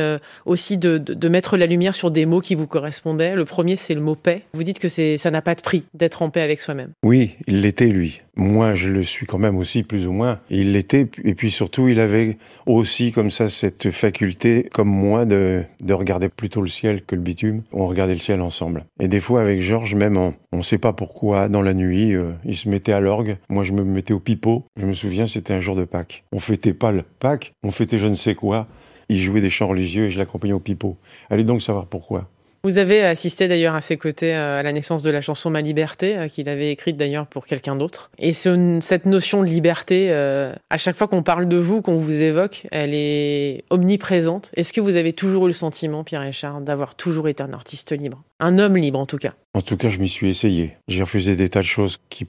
aussi 0.45 0.77
de, 0.77 0.97
de, 0.97 1.29
mettre 1.29 1.57
la 1.57 1.65
lumière 1.65 1.95
sur 1.95 2.11
des 2.11 2.25
mots 2.25 2.41
qui 2.41 2.55
vous 2.55 2.67
correspondaient. 2.67 3.35
Le 3.35 3.45
premier, 3.45 3.75
c'est 3.75 3.93
le 3.93 4.01
mot 4.01 4.15
paix. 4.15 4.43
Vous 4.53 4.63
dites 4.63 4.79
que 4.79 4.89
c'est 4.89 5.17
ça 5.17 5.31
n'a 5.31 5.41
pas 5.41 5.55
de 5.55 5.61
prix 5.61 5.83
d'être 5.93 6.21
en 6.21 6.29
paix 6.29 6.41
avec 6.41 6.59
soi-même. 6.59 6.91
Oui, 7.03 7.37
il 7.47 7.61
l'était 7.61 7.87
lui. 7.87 8.21
Moi, 8.39 8.73
je 8.73 8.87
le 8.87 9.03
suis 9.03 9.25
quand 9.25 9.37
même 9.37 9.57
aussi, 9.57 9.83
plus 9.83 10.07
ou 10.07 10.13
moins. 10.13 10.39
Il 10.49 10.71
l'était, 10.71 11.09
et 11.25 11.35
puis 11.35 11.51
surtout, 11.51 11.89
il 11.89 11.99
avait 11.99 12.37
aussi 12.65 13.11
comme 13.11 13.31
ça 13.31 13.49
cette 13.49 13.91
faculté, 13.91 14.69
comme 14.71 14.87
moi, 14.87 15.25
de, 15.25 15.63
de 15.83 15.93
regarder 15.93 16.29
plutôt 16.29 16.61
le 16.61 16.69
ciel 16.69 17.03
que 17.03 17.15
le 17.15 17.21
bitume. 17.21 17.63
On 17.73 17.85
regardait 17.85 18.13
le 18.13 18.19
ciel 18.19 18.39
ensemble. 18.39 18.85
Et 19.01 19.09
des 19.09 19.19
fois, 19.19 19.41
avec 19.41 19.61
Georges, 19.61 19.93
même, 19.93 20.15
on 20.15 20.57
ne 20.57 20.61
sait 20.61 20.77
pas 20.77 20.93
pourquoi, 20.93 21.49
dans 21.49 21.61
la 21.61 21.73
nuit, 21.73 22.15
euh, 22.15 22.31
il 22.45 22.55
se 22.55 22.69
mettait 22.69 22.93
à 22.93 23.01
l'orgue. 23.01 23.35
Moi, 23.49 23.65
je 23.65 23.73
me 23.73 23.83
mettais 23.83 24.13
au 24.13 24.21
pipeau. 24.21 24.61
Je 24.77 24.85
me 24.85 24.93
souviens, 24.93 25.27
c'était 25.27 25.53
un 25.53 25.59
jour 25.59 25.75
de 25.75 25.83
Pâques. 25.83 26.23
On 26.31 26.39
fêtait 26.39 26.73
pas 26.73 26.93
le 26.93 27.03
Pâques, 27.03 27.51
on 27.63 27.71
fêtait 27.71 27.99
je 27.99 28.07
ne 28.07 28.13
sais 28.13 28.35
quoi. 28.35 28.67
Il 29.09 29.17
jouait 29.17 29.41
des 29.41 29.49
chants 29.49 29.67
religieux 29.67 30.05
et 30.05 30.11
je 30.11 30.17
l'accompagnais 30.17 30.53
au 30.53 30.61
pipeau. 30.61 30.95
Allez 31.29 31.43
donc 31.43 31.61
savoir 31.61 31.87
pourquoi. 31.87 32.29
Vous 32.63 32.77
avez 32.77 33.03
assisté 33.03 33.47
d'ailleurs 33.47 33.75
à 33.75 33.81
ses 33.81 33.95
côtés 33.95 34.35
euh, 34.35 34.59
à 34.59 34.63
la 34.63 34.73
naissance 34.73 35.01
de 35.01 35.09
la 35.09 35.21
chanson 35.21 35.49
Ma 35.49 35.61
Liberté, 35.61 36.17
euh, 36.17 36.27
qu'il 36.27 36.49
avait 36.49 36.71
écrite 36.71 36.97
d'ailleurs 36.97 37.25
pour 37.25 37.45
quelqu'un 37.45 37.77
d'autre. 37.77 38.11
Et 38.19 38.33
cette 38.33 39.05
notion 39.05 39.43
de 39.43 39.47
liberté, 39.47 40.07
euh, 40.09 40.53
à 40.69 40.77
chaque 40.77 40.97
fois 40.97 41.07
qu'on 41.07 41.23
parle 41.23 41.47
de 41.47 41.55
vous, 41.55 41.81
qu'on 41.81 41.95
vous 41.95 42.21
évoque, 42.21 42.67
elle 42.71 42.93
est 42.93 43.63
omniprésente. 43.69 44.51
Est-ce 44.55 44.73
que 44.73 44.81
vous 44.81 44.97
avez 44.97 45.13
toujours 45.13 45.45
eu 45.45 45.49
le 45.49 45.53
sentiment, 45.53 46.03
Pierre 46.03 46.21
Richard, 46.21 46.59
d'avoir 46.59 46.95
toujours 46.95 47.29
été 47.29 47.41
un 47.43 47.53
artiste 47.53 47.93
libre? 47.93 48.21
Un 48.41 48.59
homme 48.59 48.75
libre 48.75 48.99
en 48.99 49.05
tout 49.05 49.17
cas? 49.17 49.33
En 49.53 49.61
tout 49.61 49.77
cas, 49.77 49.89
je 49.89 49.99
m'y 49.99 50.09
suis 50.09 50.29
essayé. 50.29 50.73
J'ai 50.89 51.01
refusé 51.01 51.37
des 51.37 51.49
tas 51.49 51.61
de 51.61 51.65
choses 51.65 51.97
qui 52.09 52.27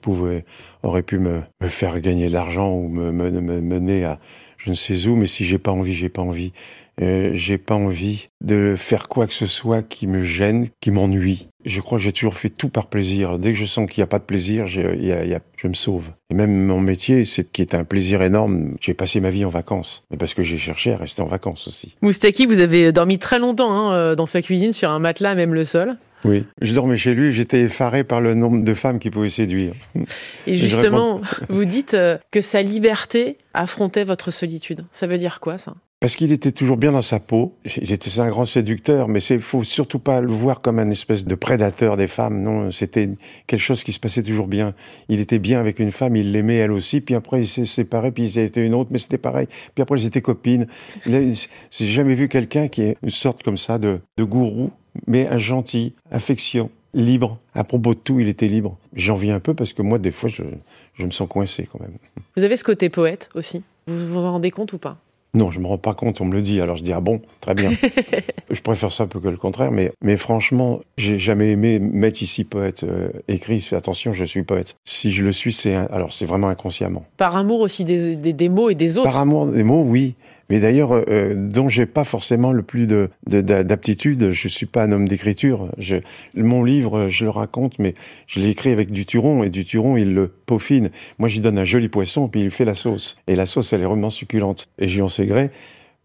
auraient 0.82 1.02
pu 1.02 1.18
me, 1.18 1.42
faire 1.68 2.00
gagner 2.00 2.28
de 2.28 2.32
l'argent 2.32 2.72
ou 2.72 2.88
me, 2.88 3.10
me 3.10 3.60
mener 3.60 4.04
à 4.04 4.20
je 4.64 4.70
ne 4.70 4.74
sais 4.74 5.06
où, 5.06 5.16
mais 5.16 5.26
si 5.26 5.44
j'ai 5.44 5.58
pas 5.58 5.72
envie, 5.72 5.94
j'ai 5.94 6.10
pas 6.10 6.22
envie. 6.22 6.52
Euh, 7.00 7.30
j'ai 7.32 7.58
pas 7.58 7.74
envie 7.74 8.26
de 8.42 8.74
faire 8.76 9.08
quoi 9.08 9.26
que 9.26 9.32
ce 9.32 9.46
soit 9.46 9.82
qui 9.82 10.06
me 10.06 10.22
gêne, 10.22 10.68
qui 10.80 10.90
m'ennuie. 10.90 11.46
Je 11.64 11.80
crois 11.80 11.98
que 11.98 12.04
j'ai 12.04 12.12
toujours 12.12 12.34
fait 12.34 12.48
tout 12.48 12.68
par 12.68 12.86
plaisir. 12.86 13.38
Dès 13.38 13.52
que 13.52 13.58
je 13.58 13.66
sens 13.66 13.90
qu'il 13.90 14.00
n'y 14.00 14.04
a 14.04 14.06
pas 14.06 14.18
de 14.18 14.24
plaisir, 14.24 14.66
je, 14.66 14.80
je 15.56 15.68
me 15.68 15.74
sauve. 15.74 16.10
Et 16.30 16.34
même 16.34 16.66
mon 16.66 16.80
métier, 16.80 17.24
c'est 17.24 17.50
qui 17.50 17.62
est 17.62 17.74
un 17.74 17.84
plaisir 17.84 18.22
énorme. 18.22 18.76
J'ai 18.80 18.94
passé 18.94 19.20
ma 19.20 19.30
vie 19.30 19.44
en 19.44 19.50
vacances, 19.50 20.04
mais 20.10 20.16
parce 20.16 20.34
que 20.34 20.42
j'ai 20.42 20.58
cherché 20.58 20.92
à 20.92 20.96
rester 20.96 21.22
en 21.22 21.26
vacances 21.26 21.68
aussi. 21.68 21.96
Moustaki, 22.02 22.46
vous 22.46 22.60
avez 22.60 22.92
dormi 22.92 23.18
très 23.18 23.38
longtemps 23.38 23.72
hein, 23.72 23.92
euh, 23.92 24.14
dans 24.14 24.26
sa 24.26 24.40
cuisine 24.40 24.72
sur 24.72 24.90
un 24.90 24.98
matelas, 24.98 25.34
même 25.34 25.54
le 25.54 25.64
sol. 25.64 25.96
Oui, 26.24 26.44
je 26.60 26.74
dormais 26.74 26.98
chez 26.98 27.14
lui, 27.14 27.32
j'étais 27.32 27.60
effaré 27.60 28.04
par 28.04 28.20
le 28.20 28.34
nombre 28.34 28.62
de 28.62 28.74
femmes 28.74 28.98
qu'il 28.98 29.10
pouvait 29.10 29.30
séduire. 29.30 29.72
Et 30.46 30.54
justement, 30.54 31.20
vous 31.48 31.64
dites 31.64 31.94
euh, 31.94 32.18
que 32.30 32.42
sa 32.42 32.62
liberté 32.62 33.38
affrontait 33.54 34.04
votre 34.04 34.30
solitude. 34.30 34.84
Ça 34.92 35.06
veut 35.06 35.18
dire 35.18 35.40
quoi 35.40 35.56
ça? 35.56 35.74
Parce 36.00 36.16
qu'il 36.16 36.32
était 36.32 36.50
toujours 36.50 36.78
bien 36.78 36.92
dans 36.92 37.02
sa 37.02 37.20
peau. 37.20 37.54
Il 37.76 37.92
était 37.92 38.20
un 38.20 38.30
grand 38.30 38.46
séducteur, 38.46 39.06
mais 39.06 39.20
il 39.20 39.42
faut 39.42 39.64
surtout 39.64 39.98
pas 39.98 40.22
le 40.22 40.32
voir 40.32 40.62
comme 40.62 40.78
un 40.78 40.88
espèce 40.88 41.26
de 41.26 41.34
prédateur 41.34 41.98
des 41.98 42.08
femmes. 42.08 42.42
Non, 42.42 42.72
c'était 42.72 43.10
quelque 43.46 43.60
chose 43.60 43.84
qui 43.84 43.92
se 43.92 44.00
passait 44.00 44.22
toujours 44.22 44.46
bien. 44.46 44.74
Il 45.10 45.20
était 45.20 45.38
bien 45.38 45.60
avec 45.60 45.78
une 45.78 45.92
femme, 45.92 46.16
il 46.16 46.32
l'aimait 46.32 46.56
elle 46.56 46.72
aussi. 46.72 47.02
Puis 47.02 47.14
après, 47.14 47.42
il 47.42 47.46
s'est 47.46 47.66
séparé, 47.66 48.12
puis 48.12 48.24
il 48.24 48.38
été 48.38 48.64
une 48.64 48.74
autre, 48.74 48.88
mais 48.92 48.98
c'était 48.98 49.18
pareil. 49.18 49.46
Puis 49.74 49.82
après, 49.82 50.00
ils 50.00 50.06
étaient 50.06 50.22
copines. 50.22 50.66
J'ai 51.04 51.86
jamais 51.86 52.14
vu 52.14 52.28
quelqu'un 52.28 52.68
qui 52.68 52.80
est 52.80 52.96
une 53.02 53.10
sorte 53.10 53.42
comme 53.42 53.58
ça 53.58 53.78
de, 53.78 54.00
gourou, 54.18 54.70
mais 55.06 55.28
un 55.28 55.38
gentil, 55.38 55.94
affection, 56.10 56.70
libre. 56.94 57.38
À 57.54 57.62
propos 57.62 57.92
de 57.92 58.00
tout, 58.00 58.20
il 58.20 58.28
était 58.28 58.48
libre. 58.48 58.78
J'en 58.94 59.16
viens 59.16 59.34
un 59.34 59.40
peu 59.40 59.52
parce 59.52 59.74
que 59.74 59.82
moi, 59.82 59.98
des 59.98 60.12
fois, 60.12 60.30
je 60.30 61.04
me 61.04 61.10
sens 61.10 61.28
coincé 61.28 61.68
quand 61.70 61.80
même. 61.80 61.92
Vous 62.38 62.44
avez 62.44 62.56
ce 62.56 62.64
côté 62.64 62.88
poète 62.88 63.28
aussi? 63.34 63.62
Vous 63.86 64.14
vous 64.14 64.24
en 64.24 64.32
rendez 64.32 64.50
compte 64.50 64.72
ou 64.72 64.78
pas? 64.78 64.96
Non, 65.34 65.50
je 65.50 65.60
me 65.60 65.66
rends 65.66 65.78
pas 65.78 65.94
compte, 65.94 66.20
on 66.20 66.24
me 66.24 66.32
le 66.32 66.42
dit, 66.42 66.60
alors 66.60 66.76
je 66.76 66.82
dis 66.82 66.92
ah 66.92 67.00
bon, 67.00 67.20
très 67.40 67.54
bien. 67.54 67.70
je 68.50 68.60
préfère 68.60 68.92
ça 68.92 69.06
peu 69.06 69.20
que 69.20 69.28
le 69.28 69.36
contraire, 69.36 69.70
mais, 69.70 69.92
mais 70.02 70.16
franchement, 70.16 70.80
j'ai 70.96 71.18
jamais 71.18 71.50
aimé 71.50 71.78
mettre 71.78 72.22
ici 72.22 72.44
poète 72.44 72.82
euh, 72.82 73.10
écrit, 73.28 73.66
attention, 73.72 74.12
je 74.12 74.24
suis 74.24 74.42
poète. 74.42 74.76
Si 74.84 75.12
je 75.12 75.24
le 75.24 75.32
suis, 75.32 75.52
c'est 75.52 75.74
alors 75.74 76.12
c'est 76.12 76.26
vraiment 76.26 76.48
inconsciemment. 76.48 77.04
Par 77.16 77.36
amour 77.36 77.60
aussi 77.60 77.84
des, 77.84 78.16
des, 78.16 78.32
des, 78.32 78.48
mots 78.48 78.70
et 78.70 78.74
des 78.74 78.98
autres. 78.98 79.10
Par 79.10 79.18
amour 79.18 79.46
des 79.46 79.62
mots, 79.62 79.82
oui 79.82 80.14
mais 80.50 80.58
d'ailleurs 80.58 80.92
euh, 80.92 81.04
euh, 81.08 81.34
dont 81.34 81.68
j'ai 81.68 81.86
pas 81.86 82.04
forcément 82.04 82.52
le 82.52 82.62
plus 82.62 82.86
de 82.86 83.08
d'aptitude. 83.26 84.32
Je 84.32 84.48
suis 84.48 84.66
pas 84.66 84.84
un 84.84 84.92
homme 84.92 85.08
d'écriture. 85.08 85.70
Mon 86.34 86.64
livre, 86.64 87.08
je 87.08 87.24
le 87.24 87.30
raconte, 87.30 87.78
mais 87.78 87.94
je 88.26 88.40
l'ai 88.40 88.50
écrit 88.50 88.70
avec 88.70 88.90
du 88.90 89.06
turon 89.06 89.44
et 89.44 89.48
du 89.48 89.64
turon, 89.64 89.96
il 89.96 90.12
le 90.12 90.28
peaufine. 90.28 90.90
Moi, 91.18 91.28
j'y 91.28 91.40
donne 91.40 91.58
un 91.58 91.64
joli 91.64 91.88
poisson, 91.88 92.28
puis 92.28 92.42
il 92.42 92.50
fait 92.50 92.64
la 92.64 92.74
sauce. 92.74 93.16
Et 93.28 93.36
la 93.36 93.46
sauce, 93.46 93.72
elle 93.72 93.82
est 93.82 93.86
vraiment 93.86 94.10
succulente. 94.10 94.68
Et 94.78 94.88
j'y 94.88 95.00
en 95.00 95.08
sais 95.08 95.26
gré, 95.26 95.50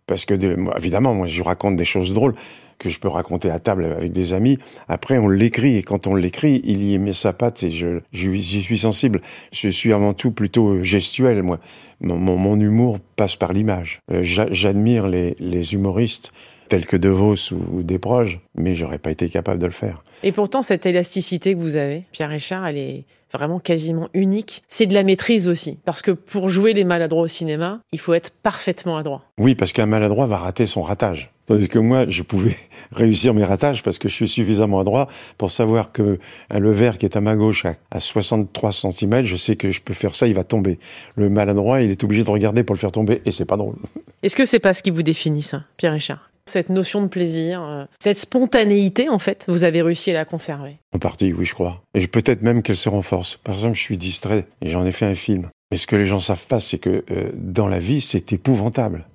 parce 0.06 0.26
que 0.26 0.36
de, 0.36 0.56
évidemment, 0.78 1.14
moi, 1.16 1.28
je 1.28 1.42
raconte 1.42 1.76
des 1.76 1.86
choses 1.86 2.14
drôles 2.14 2.36
que 2.78 2.90
je 2.90 3.00
peux 3.00 3.08
raconter 3.08 3.50
à 3.50 3.60
table 3.60 3.86
avec 3.86 4.12
des 4.12 4.34
amis. 4.34 4.58
Après, 4.88 5.18
on 5.18 5.28
l'écrit 5.28 5.78
et 5.78 5.84
quand 5.84 6.08
on 6.08 6.16
l'écrit, 6.16 6.62
il 6.64 6.84
y 6.84 6.98
met 6.98 7.14
sa 7.14 7.34
patte 7.34 7.64
et 7.64 7.72
je, 7.72 8.00
j'y 8.14 8.62
suis 8.62 8.80
sensible. 8.80 9.22
Je 9.52 9.70
suis 9.70 9.94
avant 9.94 10.14
tout 10.14 10.32
plutôt 10.32 10.84
gestuel, 10.84 11.44
moi. 11.44 11.60
Mon, 12.02 12.18
mon, 12.18 12.60
humour 12.60 13.00
passe 13.16 13.38
par 13.38 13.54
l'image. 13.54 14.02
Euh, 14.12 14.20
j'admire 14.22 15.08
les, 15.08 15.36
les, 15.40 15.74
humoristes 15.74 16.34
tels 16.68 16.86
que 16.86 16.98
De 16.98 17.08
Vos 17.08 17.36
ou, 17.54 17.78
ou 17.78 17.84
Desproges, 17.84 18.42
mais 18.54 18.76
j'aurais 18.76 19.00
pas 19.00 19.12
été 19.12 19.30
capable 19.30 19.60
de 19.60 19.66
le 19.66 19.72
faire. 19.72 20.04
Et 20.22 20.34
pourtant, 20.34 20.62
cette 20.62 20.86
élasticité 20.86 21.54
que 21.56 21.60
vous 21.60 21.78
avez, 21.78 22.04
Pierre 22.12 22.30
Richard, 22.30 22.68
elle 22.68 22.78
est 22.78 23.06
vraiment 23.32 23.60
quasiment 23.60 24.10
unique, 24.14 24.64
c'est 24.68 24.86
de 24.86 24.94
la 24.94 25.04
maîtrise 25.04 25.48
aussi. 25.48 25.78
Parce 25.86 26.02
que 26.02 26.12
pour 26.12 26.50
jouer 26.50 26.74
les 26.74 26.84
maladroits 26.84 27.24
au 27.24 27.28
cinéma, 27.28 27.82
il 27.92 28.00
faut 28.00 28.14
être 28.14 28.32
parfaitement 28.32 28.98
adroit. 28.98 29.24
Oui, 29.38 29.56
parce 29.56 29.74
qu'un 29.74 29.86
maladroit 29.86 30.28
va 30.28 30.38
rater 30.38 30.68
son 30.68 30.82
ratage. 30.82 31.32
Tandis 31.46 31.68
que 31.68 31.80
moi, 31.80 32.06
je 32.10 32.24
pouvais 32.24 32.56
réussir 32.92 33.34
mes 33.34 33.44
ratages 33.44 33.84
parce 33.84 34.00
que 34.00 34.10
je 34.10 34.14
suis 34.14 34.28
suffisamment 34.28 34.80
adroit 34.80 35.08
pour 35.38 35.52
savoir 35.52 35.92
que 35.92 36.20
le 36.52 36.72
verre 36.72 36.98
qui 36.98 37.06
est 37.06 37.16
à 37.16 37.22
ma 37.22 37.36
gauche 37.36 37.66
à, 37.92 38.00
63 38.00 38.72
cm, 38.72 39.24
je 39.24 39.36
sais 39.36 39.56
que 39.56 39.72
je 39.72 39.82
peux 39.82 39.94
faire 39.94 40.16
ça, 40.16 40.28
il 40.28 40.34
va 40.34 40.44
tomber. 40.44 40.80
Le 41.16 41.30
maladroit, 41.30 41.82
il 41.82 41.92
est 41.92 42.04
obligé 42.04 42.24
de 42.24 42.30
regarder 42.30 42.64
pour 42.64 42.76
le 42.76 42.80
faire 42.80 42.92
tomber 42.92 43.22
et 43.26 43.32
c'est 43.32 43.46
pas 43.46 43.58
drôle. 43.58 43.76
Est-ce 44.24 44.36
que 44.36 44.46
c'est 44.46 44.60
pas 44.60 44.74
ce 44.74 44.82
qui 44.82 44.90
vous 44.90 45.04
définit 45.04 45.44
ça, 45.44 45.64
Pierre 45.78 45.94
Richard? 45.94 46.32
Cette 46.48 46.70
notion 46.70 47.02
de 47.02 47.08
plaisir, 47.08 47.64
euh, 47.64 47.86
cette 47.98 48.20
spontanéité, 48.20 49.10
en 49.10 49.18
fait, 49.18 49.46
vous 49.48 49.64
avez 49.64 49.82
réussi 49.82 50.12
à 50.12 50.14
la 50.14 50.26
conserver? 50.26 50.78
En 50.94 51.00
partie, 51.00 51.34
oui, 51.34 51.46
je 51.46 51.56
crois. 51.56 51.82
Et 51.96 52.06
peut-être 52.08 52.44
même 52.44 52.62
qu'elle 52.62 52.76
se 52.76 52.90
renforce. 52.90 53.38
Par 53.38 53.56
exemple, 53.56 53.76
je 53.76 53.82
suis 53.82 53.98
distrait 53.98 54.46
et 54.62 54.70
j'en 54.70 54.86
ai 54.86 54.92
fait 54.92 55.08
un 55.08 55.16
film. 55.16 55.50
Mais 55.72 55.78
ce 55.78 55.88
que 55.88 55.96
les 55.96 56.06
gens 56.06 56.20
savent 56.20 56.46
pas, 56.46 56.60
c'est 56.60 56.78
que 56.78 57.04
euh, 57.10 57.32
dans 57.34 57.68
la 57.68 57.80
vie, 57.80 58.00
c'est 58.00 58.32
épouvantable 58.32 59.08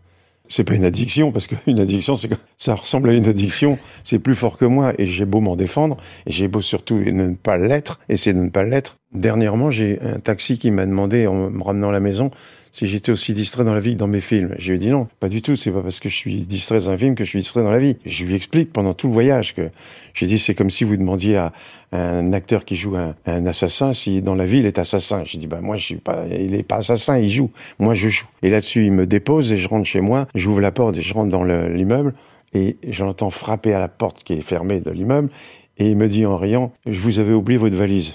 c'est 0.50 0.64
pas 0.64 0.74
une 0.74 0.84
addiction 0.84 1.32
parce 1.32 1.46
qu'une 1.46 1.80
addiction 1.80 2.14
c'est 2.14 2.28
ça 2.58 2.74
ressemble 2.74 3.08
à 3.08 3.12
une 3.14 3.26
addiction 3.26 3.78
c'est 4.04 4.18
plus 4.18 4.34
fort 4.34 4.58
que 4.58 4.66
moi 4.66 4.92
et 4.98 5.06
j'ai 5.06 5.24
beau 5.24 5.40
m'en 5.40 5.56
défendre 5.56 5.96
et 6.26 6.32
j'ai 6.32 6.48
beau 6.48 6.60
surtout 6.60 6.96
ne 6.96 7.34
pas 7.34 7.56
l'être 7.56 8.00
essayer 8.10 8.34
de 8.34 8.42
ne 8.42 8.50
pas 8.50 8.64
l'être. 8.64 8.98
Dernièrement 9.12 9.70
j'ai 9.70 9.98
un 10.02 10.18
taxi 10.18 10.58
qui 10.58 10.70
m'a 10.70 10.84
demandé 10.84 11.26
en 11.26 11.50
me 11.50 11.62
ramenant 11.62 11.88
à 11.88 11.92
la 11.92 12.00
maison 12.00 12.30
si 12.72 12.86
j'étais 12.86 13.12
aussi 13.12 13.32
distrait 13.32 13.64
dans 13.64 13.74
la 13.74 13.80
vie 13.80 13.94
que 13.94 13.98
dans 13.98 14.06
mes 14.06 14.20
films. 14.20 14.54
Je 14.58 14.68
lui 14.68 14.76
ai 14.76 14.78
dit 14.78 14.90
non, 14.90 15.08
pas 15.18 15.28
du 15.28 15.42
tout. 15.42 15.56
C'est 15.56 15.70
pas 15.70 15.82
parce 15.82 16.00
que 16.00 16.08
je 16.08 16.16
suis 16.16 16.46
distrait 16.46 16.78
dans 16.78 16.90
un 16.90 16.98
film 16.98 17.14
que 17.14 17.24
je 17.24 17.30
suis 17.30 17.38
distrait 17.40 17.62
dans 17.62 17.70
la 17.70 17.78
vie. 17.78 17.96
je 18.06 18.24
lui 18.24 18.34
explique 18.34 18.72
pendant 18.72 18.94
tout 18.94 19.08
le 19.08 19.12
voyage 19.12 19.54
que 19.54 19.70
j'ai 20.14 20.26
dit 20.26 20.38
c'est 20.38 20.54
comme 20.54 20.70
si 20.70 20.84
vous 20.84 20.96
demandiez 20.96 21.36
à 21.36 21.52
un 21.92 22.32
acteur 22.32 22.64
qui 22.64 22.76
joue 22.76 22.96
un, 22.96 23.46
assassin 23.46 23.92
si 23.92 24.22
dans 24.22 24.34
la 24.34 24.46
vie 24.46 24.58
il 24.58 24.66
est 24.66 24.78
assassin. 24.78 25.22
J'ai 25.24 25.38
dit 25.38 25.46
bah 25.46 25.60
moi 25.60 25.76
je 25.76 25.84
suis 25.84 25.96
pas, 25.96 26.24
il 26.30 26.54
est 26.54 26.62
pas 26.62 26.76
assassin, 26.76 27.18
il 27.18 27.28
joue. 27.28 27.50
Moi 27.78 27.94
je 27.94 28.08
joue. 28.08 28.26
Et 28.42 28.50
là-dessus 28.50 28.86
il 28.86 28.92
me 28.92 29.06
dépose 29.06 29.52
et 29.52 29.58
je 29.58 29.68
rentre 29.68 29.86
chez 29.86 30.00
moi. 30.00 30.26
J'ouvre 30.34 30.60
la 30.60 30.70
porte 30.70 30.96
et 30.98 31.02
je 31.02 31.14
rentre 31.14 31.30
dans 31.30 31.44
l'immeuble 31.44 32.14
et 32.52 32.76
j'entends 32.88 33.30
frapper 33.30 33.74
à 33.74 33.80
la 33.80 33.88
porte 33.88 34.22
qui 34.22 34.34
est 34.34 34.42
fermée 34.42 34.80
de 34.80 34.90
l'immeuble 34.90 35.30
et 35.78 35.88
il 35.88 35.96
me 35.96 36.08
dit 36.08 36.26
en 36.26 36.36
riant 36.36 36.72
je 36.86 36.98
vous 37.00 37.18
avais 37.18 37.32
oublié 37.32 37.58
votre 37.58 37.76
valise. 37.76 38.14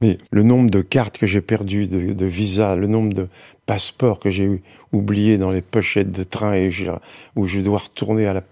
Mais 0.00 0.18
le 0.30 0.42
nombre 0.42 0.70
de 0.70 0.80
cartes 0.80 1.18
que 1.18 1.26
j'ai 1.26 1.40
perdues, 1.40 1.86
de, 1.86 2.26
visas, 2.26 2.76
le 2.76 2.86
nombre 2.86 3.12
de 3.12 3.28
passeports 3.66 4.18
que 4.18 4.30
j'ai 4.30 4.62
oubliés 4.92 5.38
dans 5.38 5.50
les 5.50 5.60
pochettes 5.60 6.10
de 6.10 6.22
train 6.22 6.68
où 7.36 7.46
je 7.46 7.60
dois 7.60 7.78
retourner 7.78 8.26
à 8.26 8.32
la, 8.32 8.42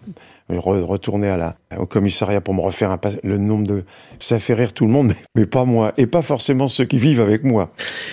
retourner 0.57 1.29
à 1.29 1.37
la, 1.37 1.57
au 1.79 1.87
commissariat 1.87 2.41
pour 2.41 2.55
me 2.55 2.61
refaire 2.61 2.91
un 2.91 2.99
le 3.23 3.39
nombre 3.39 3.67
de, 3.67 3.85
ça 4.19 4.39
fait 4.39 4.55
rire 4.55 4.73
tout 4.73 4.87
le 4.87 4.93
monde, 4.93 5.13
mais, 5.35 5.47
pas 5.47 5.65
moi, 5.65 5.93
et 5.97 6.07
pas 6.07 6.23
forcément 6.23 6.67
ceux 6.67 6.85
qui 6.85 6.99
vivent 6.99 7.21
avec 7.21 7.45
moi. 7.45 7.71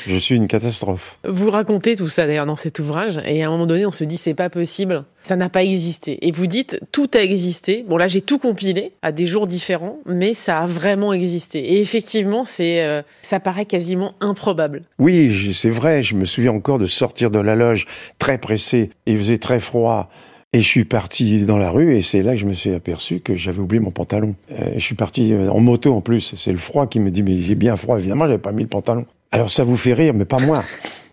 Je 0.08 0.16
suis 0.18 0.36
une 0.36 0.48
catastrophe. 0.48 1.18
Vous 1.28 1.50
racontez 1.50 1.96
tout 1.96 2.08
ça 2.08 2.28
d'ailleurs 2.28 2.46
dans 2.46 2.56
cet 2.56 2.80
ouvrage, 2.80 3.22
et 3.26 3.44
à 3.44 3.48
un 3.48 3.52
moment 3.52 3.66
donné, 3.66 3.86
on 3.86 3.92
se 3.92 4.04
dit 4.04 4.18
c'est 4.18 4.34
pas 4.34 4.50
possible, 4.50 5.06
ça 5.22 5.36
n'a 5.36 5.50
pas 5.50 5.64
existé. 5.64 6.26
Et 6.26 6.32
vous 6.32 6.48
dites 6.48 6.80
tout 6.92 7.10
a 7.14 7.20
existé. 7.20 7.84
Bon 7.88 7.98
là, 7.98 8.08
j'ai 8.08 8.22
tout 8.22 8.40
compilé 8.40 8.92
à 9.02 9.12
des 9.12 9.26
jours 9.26 9.48
différents, 9.48 10.00
mais 10.06 10.34
ça 10.34 10.60
a 10.60 10.66
vraiment 10.66 11.14
existé. 11.14 11.60
Et 11.60 11.82
effectivement, 11.82 12.46
c'est, 12.46 12.84
euh, 12.84 13.02
ça 13.22 13.40
paraît 13.40 13.66
quasiment 13.66 14.14
improbable. 14.20 14.84
Oui, 15.00 15.54
c'est 15.54 15.70
vrai. 15.70 16.04
Je 16.04 16.16
me 16.16 16.26
souviens 16.26 16.52
encore 16.52 16.80
de 16.80 16.88
sortir 16.88 17.32
de 17.32 17.40
la 17.40 17.56
loge 17.56 17.88
très 18.20 18.38
pressé. 18.38 18.92
Il 19.06 19.18
faisait 19.18 19.38
très 19.38 19.60
froid. 19.60 20.10
Et 20.56 20.62
je 20.62 20.68
suis 20.70 20.86
parti 20.86 21.44
dans 21.44 21.58
la 21.58 21.70
rue 21.70 21.98
et 21.98 22.02
c'est 22.02 22.24
là 22.24 22.32
que 22.32 22.38
je 22.38 22.46
me 22.46 22.54
suis 22.54 22.74
aperçu 22.74 23.20
que 23.20 23.36
j'avais 23.36 23.60
oublié 23.60 23.82
mon 23.82 23.92
pantalon. 23.92 24.36
Euh, 24.52 24.72
je 24.76 24.80
suis 24.80 24.96
parti 24.96 25.34
euh, 25.34 25.50
en 25.50 25.60
moto 25.60 25.94
en 25.94 26.00
plus. 26.00 26.34
C'est 26.38 26.54
le 26.54 26.58
froid 26.58 26.88
qui 26.88 27.02
me 27.02 27.12
dit 27.12 27.24
mais 27.24 27.42
j'ai 27.42 27.56
bien 27.56 27.76
froid. 27.76 28.00
Évidemment, 28.00 28.24
j'avais 28.24 28.38
pas 28.38 28.54
mis 28.54 28.64
le 28.64 28.70
pantalon. 28.70 29.06
Alors 29.34 29.52
ça 29.52 29.66
vous 29.66 29.76
fait 29.76 29.92
rire, 29.92 30.14
mais 30.14 30.24
pas 30.24 30.40
moi. 30.40 30.64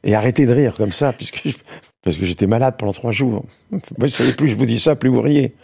Et 0.04 0.14
arrêtez 0.14 0.46
de 0.46 0.52
rire 0.52 0.74
comme 0.76 0.92
ça, 0.92 1.12
puisque 1.12 1.42
parce 2.04 2.18
que 2.18 2.24
j'étais 2.24 2.46
malade 2.46 2.76
pendant 2.78 2.92
trois 2.92 3.10
jours. 3.10 3.44
Vous 3.72 4.06
savez, 4.06 4.32
plus 4.32 4.46
je 4.46 4.54
vous 4.54 4.64
dis 4.64 4.78
ça, 4.78 4.94
plus 4.94 5.08
vous 5.08 5.22
riez. 5.22 5.54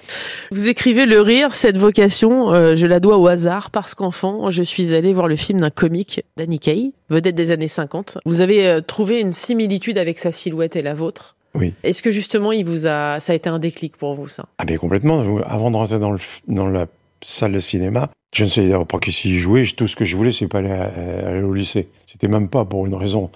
Vous 0.51 0.67
écrivez 0.67 1.07
le 1.07 1.21
rire, 1.21 1.55
cette 1.55 1.77
vocation, 1.77 2.53
euh, 2.53 2.75
je 2.75 2.89
la 2.89 2.99
dois 2.99 3.17
au 3.17 3.29
hasard 3.29 3.71
parce 3.71 3.95
qu'enfant, 3.95 4.51
je 4.51 4.65
suis 4.65 4.93
allé 4.93 5.13
voir 5.13 5.29
le 5.29 5.37
film 5.37 5.61
d'un 5.61 5.71
comique, 5.71 6.25
Danny 6.37 6.59
Kaye, 6.59 6.95
vedette 7.11 7.37
des 7.37 7.53
années 7.53 7.69
50. 7.69 8.19
Vous 8.25 8.41
avez 8.41 8.81
trouvé 8.85 9.21
une 9.21 9.33
similitude 9.33 9.99
avec 9.99 10.19
sa 10.19 10.33
silhouette 10.33 10.75
et 10.75 10.83
la 10.83 10.95
vôtre? 10.95 11.37
Oui. 11.55 11.75
Est-ce 11.83 12.03
que 12.03 12.11
justement, 12.11 12.53
il 12.53 12.65
vous 12.65 12.87
a, 12.87 13.21
ça 13.21 13.33
a 13.33 13.37
été 13.37 13.49
un 13.49 13.59
déclic 13.59 13.97
pour 13.97 14.15
vous, 14.15 14.29
ça? 14.29 14.47
Ah, 14.59 14.65
bien 14.65 14.77
complètement. 14.77 15.23
Avant 15.47 15.71
de 15.71 15.77
rentrer 15.77 15.99
dans, 15.99 16.13
le, 16.13 16.19
dans 16.47 16.69
la 16.69 16.87
salle 17.23 17.53
de 17.53 17.61
cinéma, 17.61 18.11
je 18.35 18.45
ne 18.45 18.49
savais 18.49 18.85
pas 18.85 18.99
qui 18.99 19.13
s'y 19.13 19.39
jouer. 19.39 19.65
Tout 19.77 19.89
ce 19.89 19.97
que 19.97 20.05
je 20.05 20.17
voulais, 20.17 20.33
c'est 20.33 20.49
pas 20.49 20.59
aller, 20.59 21.43
au 21.43 21.55
lycée. 21.55 21.89
C'était 22.07 22.29
même 22.29 22.49
pas 22.49 22.65
pour 22.65 22.87
une 22.87 22.95
raison 22.95 23.31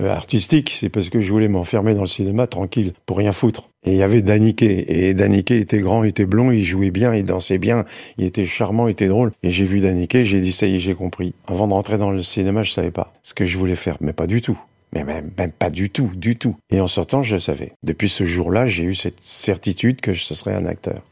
euh, 0.00 0.10
artistique, 0.10 0.76
c'est 0.78 0.88
parce 0.88 1.08
que 1.08 1.20
je 1.20 1.30
voulais 1.30 1.48
m'enfermer 1.48 1.94
dans 1.94 2.02
le 2.02 2.06
cinéma 2.06 2.46
tranquille, 2.46 2.92
pour 3.04 3.18
rien 3.18 3.32
foutre. 3.32 3.70
Et 3.84 3.92
il 3.92 3.96
y 3.96 4.02
avait 4.02 4.22
Daniké, 4.22 5.08
et 5.08 5.14
Daniké 5.14 5.58
était 5.58 5.78
grand, 5.78 6.04
il 6.04 6.10
était 6.10 6.24
blond, 6.24 6.50
il 6.50 6.62
jouait 6.62 6.90
bien, 6.90 7.14
il 7.14 7.24
dansait 7.24 7.58
bien, 7.58 7.84
il 8.16 8.24
était 8.24 8.46
charmant, 8.46 8.86
il 8.86 8.92
était 8.92 9.08
drôle. 9.08 9.32
Et 9.42 9.50
j'ai 9.50 9.64
vu 9.64 9.80
Daniké, 9.80 10.24
j'ai 10.24 10.40
dit 10.40 10.52
ça 10.52 10.66
y 10.66 10.76
est, 10.76 10.80
j'ai 10.80 10.94
compris. 10.94 11.34
Avant 11.46 11.66
de 11.66 11.72
rentrer 11.72 11.98
dans 11.98 12.10
le 12.10 12.22
cinéma, 12.22 12.62
je 12.62 12.72
savais 12.72 12.90
pas 12.90 13.12
ce 13.22 13.34
que 13.34 13.44
je 13.44 13.58
voulais 13.58 13.76
faire, 13.76 13.96
mais 14.00 14.12
pas 14.12 14.26
du 14.26 14.40
tout. 14.40 14.58
Mais 14.94 15.04
même, 15.04 15.30
pas 15.30 15.70
du 15.70 15.90
tout, 15.90 16.10
du 16.14 16.36
tout. 16.36 16.56
Et 16.70 16.80
en 16.80 16.86
sortant, 16.86 17.22
je 17.22 17.34
le 17.34 17.40
savais. 17.40 17.72
Depuis 17.82 18.08
ce 18.08 18.24
jour-là, 18.24 18.66
j'ai 18.66 18.84
eu 18.84 18.94
cette 18.94 19.20
certitude 19.20 20.00
que 20.00 20.14
ce 20.14 20.34
serais 20.34 20.54
un 20.54 20.66
acteur. 20.66 21.02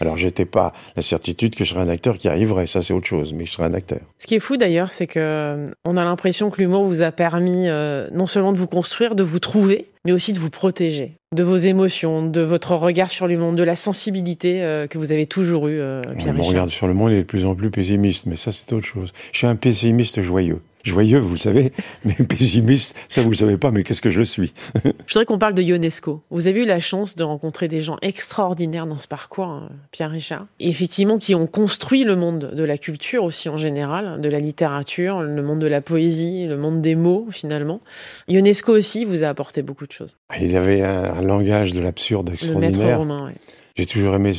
Alors, 0.00 0.16
j'étais 0.16 0.44
pas 0.44 0.72
la 0.96 1.02
certitude 1.02 1.56
que 1.56 1.64
je 1.64 1.70
serais 1.70 1.82
un 1.82 1.88
acteur 1.88 2.18
qui 2.18 2.28
arriverait, 2.28 2.68
ça 2.68 2.82
c'est 2.82 2.94
autre 2.94 3.08
chose, 3.08 3.32
mais 3.32 3.46
je 3.46 3.52
serais 3.52 3.64
un 3.64 3.74
acteur. 3.74 3.98
Ce 4.18 4.26
qui 4.26 4.36
est 4.36 4.40
fou 4.40 4.56
d'ailleurs, 4.56 4.92
c'est 4.92 5.08
que 5.08 5.64
on 5.84 5.96
a 5.96 6.04
l'impression 6.04 6.50
que 6.50 6.60
l'humour 6.60 6.84
vous 6.84 7.02
a 7.02 7.10
permis 7.10 7.68
euh, 7.68 8.08
non 8.12 8.26
seulement 8.26 8.52
de 8.52 8.58
vous 8.58 8.68
construire, 8.68 9.16
de 9.16 9.24
vous 9.24 9.40
trouver, 9.40 9.90
mais 10.04 10.12
aussi 10.12 10.32
de 10.32 10.38
vous 10.38 10.50
protéger 10.50 11.18
de 11.34 11.42
vos 11.42 11.56
émotions, 11.56 12.26
de 12.26 12.40
votre 12.40 12.74
regard 12.74 13.10
sur 13.10 13.26
le 13.26 13.36
monde, 13.36 13.56
de 13.56 13.62
la 13.62 13.76
sensibilité 13.76 14.62
euh, 14.62 14.86
que 14.86 14.96
vous 14.96 15.12
avez 15.12 15.26
toujours 15.26 15.68
eue, 15.68 15.78
euh, 15.78 16.00
Pierre 16.16 16.32
Mon 16.32 16.42
regard 16.42 16.70
sur 16.70 16.86
le 16.86 16.94
monde 16.94 17.12
est 17.12 17.18
de 17.18 17.22
plus 17.22 17.44
en 17.44 17.54
plus 17.54 17.70
pessimiste, 17.70 18.26
mais 18.26 18.36
ça 18.36 18.50
c'est 18.50 18.72
autre 18.72 18.86
chose. 18.86 19.12
Je 19.32 19.38
suis 19.38 19.46
un 19.46 19.56
pessimiste 19.56 20.22
joyeux 20.22 20.60
joyeux, 20.88 21.18
vous 21.18 21.34
le 21.34 21.38
savez, 21.38 21.72
mais 22.04 22.14
pessimiste, 22.14 22.96
ça 23.08 23.22
vous 23.22 23.30
le 23.30 23.36
savez 23.36 23.56
pas, 23.56 23.70
mais 23.70 23.82
qu'est-ce 23.82 24.02
que 24.02 24.10
je 24.10 24.22
suis? 24.22 24.52
Je 25.06 25.14
voudrais 25.14 25.24
qu'on 25.24 25.38
parle 25.38 25.54
de 25.54 25.62
Ionesco. 25.62 26.22
Vous 26.30 26.48
avez 26.48 26.62
eu 26.62 26.66
la 26.66 26.80
chance 26.80 27.16
de 27.16 27.24
rencontrer 27.24 27.68
des 27.68 27.80
gens 27.80 27.96
extraordinaires 28.02 28.86
dans 28.86 28.98
ce 28.98 29.08
parcours, 29.08 29.46
hein, 29.46 29.68
Pierre 29.92 30.10
Richard, 30.10 30.46
et 30.60 30.68
effectivement 30.68 31.18
qui 31.18 31.34
ont 31.34 31.46
construit 31.46 32.04
le 32.04 32.16
monde 32.16 32.52
de 32.54 32.64
la 32.64 32.78
culture 32.78 33.24
aussi 33.24 33.48
en 33.48 33.58
général, 33.58 34.20
de 34.20 34.28
la 34.28 34.40
littérature, 34.40 35.20
le 35.22 35.42
monde 35.42 35.60
de 35.60 35.66
la 35.66 35.80
poésie, 35.80 36.46
le 36.46 36.56
monde 36.56 36.82
des 36.82 36.94
mots 36.94 37.26
finalement. 37.30 37.80
Ionesco 38.28 38.72
aussi 38.72 39.04
vous 39.04 39.24
a 39.24 39.28
apporté 39.28 39.62
beaucoup 39.62 39.86
de 39.86 39.92
choses. 39.92 40.16
Il 40.40 40.56
avait 40.56 40.82
un, 40.82 41.22
langage 41.22 41.72
de 41.72 41.80
l'absurde 41.80 42.30
extraordinaire. 42.30 42.72
Le 42.72 42.84
maître 42.84 42.98
romain, 42.98 43.26
oui. 43.26 43.32
J'ai 43.78 43.86
toujours 43.86 44.16
aimé 44.16 44.32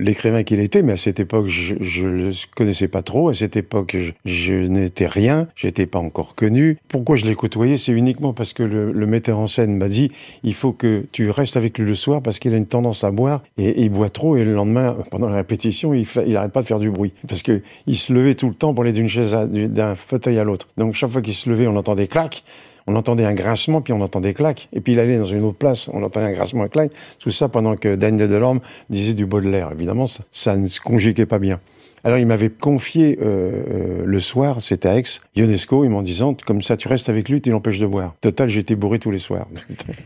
l'écrivain 0.00 0.42
qu'il 0.42 0.60
était, 0.60 0.80
mais 0.80 0.94
à 0.94 0.96
cette 0.96 1.20
époque, 1.20 1.48
je 1.48 1.74
ne 2.06 2.28
le 2.28 2.30
connaissais 2.56 2.88
pas 2.88 3.02
trop. 3.02 3.28
À 3.28 3.34
cette 3.34 3.56
époque, 3.56 3.94
je, 4.24 4.54
n'étais 4.54 5.06
rien, 5.06 5.48
j'étais 5.54 5.84
pas 5.84 5.98
encore 5.98 6.34
connu. 6.34 6.78
Pourquoi 6.88 7.16
je 7.16 7.26
l'ai 7.26 7.34
côtoyé? 7.34 7.76
C'est 7.76 7.92
uniquement 7.92 8.32
parce 8.32 8.54
que 8.54 8.62
le, 8.62 9.06
metteur 9.06 9.38
en 9.38 9.48
scène 9.48 9.76
m'a 9.76 9.88
dit 9.88 10.10
il 10.44 10.54
faut 10.54 10.72
que 10.72 11.04
tu 11.12 11.28
restes 11.28 11.58
avec 11.58 11.78
lui 11.78 11.84
le 11.84 11.94
soir 11.94 12.22
parce 12.22 12.38
qu'il 12.38 12.54
a 12.54 12.56
une 12.56 12.66
tendance 12.66 13.04
à 13.04 13.10
boire 13.10 13.42
et, 13.58 13.82
il 13.82 13.90
boit 13.90 14.08
trop. 14.08 14.38
Et 14.38 14.44
le 14.44 14.54
lendemain, 14.54 14.96
pendant 15.10 15.28
la 15.28 15.36
répétition, 15.36 15.92
il, 15.92 16.06
il 16.26 16.34
arrête 16.34 16.52
pas 16.52 16.62
de 16.62 16.66
faire 16.66 16.80
du 16.80 16.90
bruit 16.90 17.12
parce 17.28 17.42
que 17.42 17.60
il 17.86 17.98
se 17.98 18.14
levait 18.14 18.34
tout 18.34 18.48
le 18.48 18.54
temps 18.54 18.72
pour 18.72 18.82
aller 18.82 18.92
d'une 18.92 19.10
chaise 19.10 19.32
d'un 19.34 19.94
fauteuil 19.94 20.38
à 20.38 20.44
l'autre. 20.44 20.68
Donc 20.78 20.94
chaque 20.94 21.10
fois 21.10 21.20
qu'il 21.20 21.34
se 21.34 21.50
levait, 21.50 21.66
on 21.66 21.76
entendait 21.76 22.06
clac 22.06 22.44
on 22.88 22.96
entendait 22.96 23.24
un 23.24 23.34
grincement, 23.34 23.82
puis 23.82 23.92
on 23.92 24.00
entendait 24.00 24.32
claque. 24.32 24.68
Et 24.72 24.80
puis 24.80 24.94
il 24.94 24.98
allait 24.98 25.18
dans 25.18 25.26
une 25.26 25.44
autre 25.44 25.58
place, 25.58 25.88
on 25.92 26.02
entendait 26.02 26.26
un 26.26 26.32
grincement, 26.32 26.64
un 26.64 26.68
claque. 26.68 26.90
Tout 27.18 27.30
ça 27.30 27.48
pendant 27.48 27.76
que 27.76 27.94
Daniel 27.94 28.28
Delorme 28.28 28.60
disait 28.88 29.14
du 29.14 29.26
Baudelaire. 29.26 29.70
Évidemment, 29.72 30.06
ça, 30.06 30.24
ça 30.32 30.56
ne 30.56 30.66
se 30.66 30.80
conjuguait 30.80 31.26
pas 31.26 31.38
bien. 31.38 31.60
Alors 32.04 32.18
il 32.18 32.26
m'avait 32.26 32.50
confié 32.50 33.18
euh, 33.20 33.24
euh, 33.70 34.02
le 34.04 34.20
soir, 34.20 34.60
c'était 34.60 34.88
à 34.88 34.96
Aix, 34.96 35.04
Ionesco, 35.36 35.84
il 35.84 35.90
m'en 35.90 36.02
disant 36.02 36.34
comme 36.46 36.62
ça 36.62 36.76
tu 36.76 36.88
restes 36.88 37.08
avec 37.08 37.28
lui, 37.28 37.40
tu 37.40 37.50
l'empêches 37.50 37.78
de 37.78 37.86
boire. 37.86 38.14
Total, 38.20 38.48
j'étais 38.48 38.76
bourré 38.76 38.98
tous 38.98 39.10
les 39.10 39.18
soirs. 39.18 39.48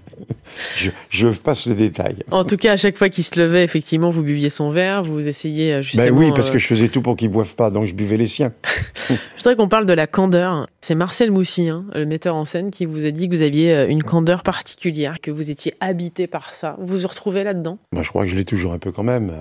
je, 1.11 1.29
passe 1.29 1.67
le 1.67 1.75
détail. 1.75 2.17
En 2.31 2.45
tout 2.45 2.57
cas, 2.57 2.73
à 2.73 2.77
chaque 2.77 2.97
fois 2.97 3.09
qu'il 3.09 3.25
se 3.25 3.39
levait, 3.39 3.65
effectivement, 3.65 4.11
vous 4.11 4.23
buviez 4.23 4.51
son 4.51 4.71
verre, 4.71 5.03
vous 5.03 5.27
essayiez 5.29 5.75
euh, 5.75 5.83
justement. 5.83 6.05
Ben 6.05 6.13
oui, 6.13 6.33
parce 6.35 6.51
que 6.51 6.59
je 6.59 6.67
faisais 6.67 6.89
tout 6.89 7.03
pour 7.03 7.17
qu'il 7.17 7.29
boive 7.29 7.55
pas, 7.57 7.71
donc 7.71 7.87
je 7.87 7.95
buvais 7.95 8.17
les 8.17 8.27
siens. 8.27 8.53
je 9.09 9.15
voudrais 9.39 9.57
qu'on 9.57 9.69
parle 9.69 9.87
de 9.87 9.93
la 9.93 10.07
candeur. 10.07 10.69
C'est 10.81 10.95
Marcel 10.95 11.31
Moussy, 11.31 11.69
hein, 11.69 11.85
le 11.95 12.07
metteur 12.07 12.35
en 12.35 12.45
scène, 12.45 12.71
qui 12.71 12.87
vous 12.87 13.05
a 13.05 13.11
dit 13.11 13.29
que 13.29 13.35
vous 13.35 13.43
aviez 13.43 13.87
une 13.89 14.03
candeur 14.03 14.43
particulière, 14.43 15.21
que 15.21 15.31
vous 15.31 15.51
étiez 15.51 15.75
habité 15.81 16.27
par 16.27 16.55
ça. 16.55 16.77
Vous 16.81 16.99
vous 16.99 17.07
retrouvez 17.07 17.45
là-dedans? 17.45 17.79
Moi, 17.93 18.03
je 18.03 18.09
crois 18.09 18.25
que 18.25 18.31
je 18.31 18.37
l'ai 18.37 18.45
toujours 18.45 18.73
un 18.73 18.79
peu 18.79 18.93
quand 18.93 19.03
même. 19.03 19.33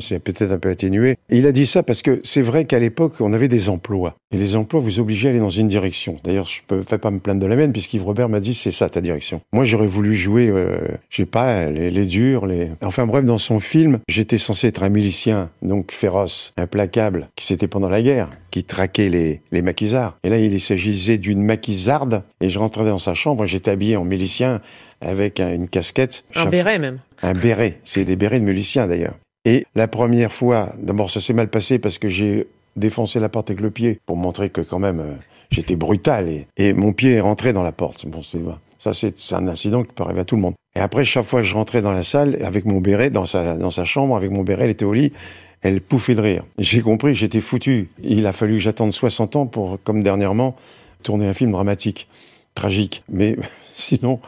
C'est 0.00 0.18
peut-être 0.18 0.52
un 0.52 0.58
peu 0.58 0.70
atténué. 0.70 1.16
il 1.30 1.46
a 1.46 1.52
dit 1.52 1.66
ça 1.66 1.82
Parce 1.82 1.91
que 2.00 2.20
c'est 2.24 2.40
vrai 2.40 2.64
qu'à 2.64 2.78
l'époque, 2.78 3.20
on 3.20 3.34
avait 3.34 3.48
des 3.48 3.68
emplois. 3.68 4.14
Et 4.34 4.38
les 4.38 4.56
emplois 4.56 4.80
vous 4.80 5.00
obligeaient 5.00 5.28
à 5.28 5.30
aller 5.32 5.40
dans 5.40 5.50
une 5.50 5.68
direction. 5.68 6.18
D'ailleurs, 6.24 6.46
je 6.46 6.62
ne 6.74 6.82
peux 6.82 6.98
pas 6.98 7.10
me 7.10 7.18
plaindre 7.18 7.40
de 7.40 7.46
la 7.46 7.56
mienne, 7.56 7.72
puisqu'Yves 7.72 8.04
Robert 8.04 8.30
m'a 8.30 8.40
dit, 8.40 8.54
c'est 8.54 8.70
ça 8.70 8.88
ta 8.88 9.02
direction. 9.02 9.42
Moi, 9.52 9.66
j'aurais 9.66 9.86
voulu 9.86 10.14
jouer, 10.14 10.48
euh, 10.48 10.78
je 11.10 11.18
sais 11.18 11.26
pas, 11.26 11.68
les, 11.68 11.90
les 11.90 12.06
durs, 12.06 12.46
les... 12.46 12.70
Enfin 12.82 13.06
bref, 13.06 13.26
dans 13.26 13.36
son 13.36 13.60
film, 13.60 13.98
j'étais 14.08 14.38
censé 14.38 14.68
être 14.68 14.82
un 14.82 14.88
milicien, 14.88 15.50
donc 15.60 15.92
féroce, 15.92 16.54
implacable, 16.56 17.28
qui 17.36 17.44
c'était 17.44 17.68
pendant 17.68 17.90
la 17.90 18.00
guerre, 18.00 18.30
qui 18.50 18.64
traquait 18.64 19.10
les, 19.10 19.42
les 19.50 19.60
maquisards. 19.60 20.16
Et 20.24 20.30
là, 20.30 20.38
il 20.38 20.60
s'agissait 20.60 21.18
d'une 21.18 21.42
maquisarde, 21.42 22.22
et 22.40 22.48
je 22.48 22.58
rentrais 22.58 22.84
dans 22.84 22.98
sa 22.98 23.12
chambre, 23.14 23.44
j'étais 23.44 23.72
habillé 23.72 23.96
en 23.96 24.04
milicien, 24.04 24.60
avec 25.00 25.40
une 25.40 25.68
casquette. 25.68 26.24
Un 26.36 26.46
béret 26.46 26.78
même. 26.78 27.00
Un 27.22 27.32
béret. 27.32 27.80
C'est 27.82 28.04
des 28.04 28.14
bérets 28.14 28.38
de 28.38 28.44
miliciens 28.44 28.86
d'ailleurs. 28.86 29.14
Et 29.44 29.66
la 29.74 29.88
première 29.88 30.32
fois, 30.32 30.72
d'abord 30.78 31.10
ça 31.10 31.20
s'est 31.20 31.32
mal 31.32 31.48
passé 31.48 31.78
parce 31.78 31.98
que 31.98 32.08
j'ai 32.08 32.46
défoncé 32.76 33.20
la 33.20 33.28
porte 33.28 33.50
avec 33.50 33.60
le 33.60 33.70
pied 33.70 34.00
pour 34.06 34.16
montrer 34.16 34.50
que 34.50 34.60
quand 34.60 34.78
même 34.78 35.00
euh, 35.00 35.14
j'étais 35.50 35.76
brutal 35.76 36.28
et, 36.28 36.46
et, 36.56 36.72
mon 36.72 36.92
pied 36.92 37.12
est 37.12 37.20
rentré 37.20 37.52
dans 37.52 37.62
la 37.62 37.72
porte. 37.72 38.06
Bon, 38.06 38.22
c'est 38.22 38.40
ça 38.78 38.92
c'est 38.92 39.34
un 39.34 39.48
incident 39.48 39.82
qui 39.82 39.92
peut 39.92 40.04
arriver 40.04 40.20
à 40.20 40.24
tout 40.24 40.36
le 40.36 40.42
monde. 40.42 40.54
Et 40.74 40.80
après 40.80 41.04
chaque 41.04 41.24
fois 41.24 41.40
que 41.40 41.46
je 41.46 41.54
rentrais 41.54 41.82
dans 41.82 41.92
la 41.92 42.02
salle 42.02 42.38
avec 42.42 42.64
mon 42.64 42.80
béret 42.80 43.10
dans 43.10 43.26
sa 43.26 43.56
dans 43.56 43.70
sa 43.70 43.84
chambre 43.84 44.16
avec 44.16 44.30
mon 44.30 44.42
béret, 44.42 44.64
elle 44.64 44.70
était 44.70 44.84
au 44.84 44.92
lit, 44.92 45.12
elle 45.60 45.80
pouffait 45.80 46.14
de 46.14 46.20
rire. 46.20 46.44
J'ai 46.58 46.80
compris, 46.80 47.14
j'étais 47.14 47.40
foutu. 47.40 47.88
Il 48.02 48.26
a 48.26 48.32
fallu 48.32 48.54
que 48.54 48.60
j'attende 48.60 48.92
60 48.92 49.36
ans 49.36 49.46
pour 49.46 49.78
comme 49.82 50.02
dernièrement 50.02 50.56
tourner 51.02 51.26
un 51.26 51.34
film 51.34 51.50
dramatique, 51.52 52.08
tragique. 52.54 53.02
Mais 53.08 53.36
sinon 53.74 54.20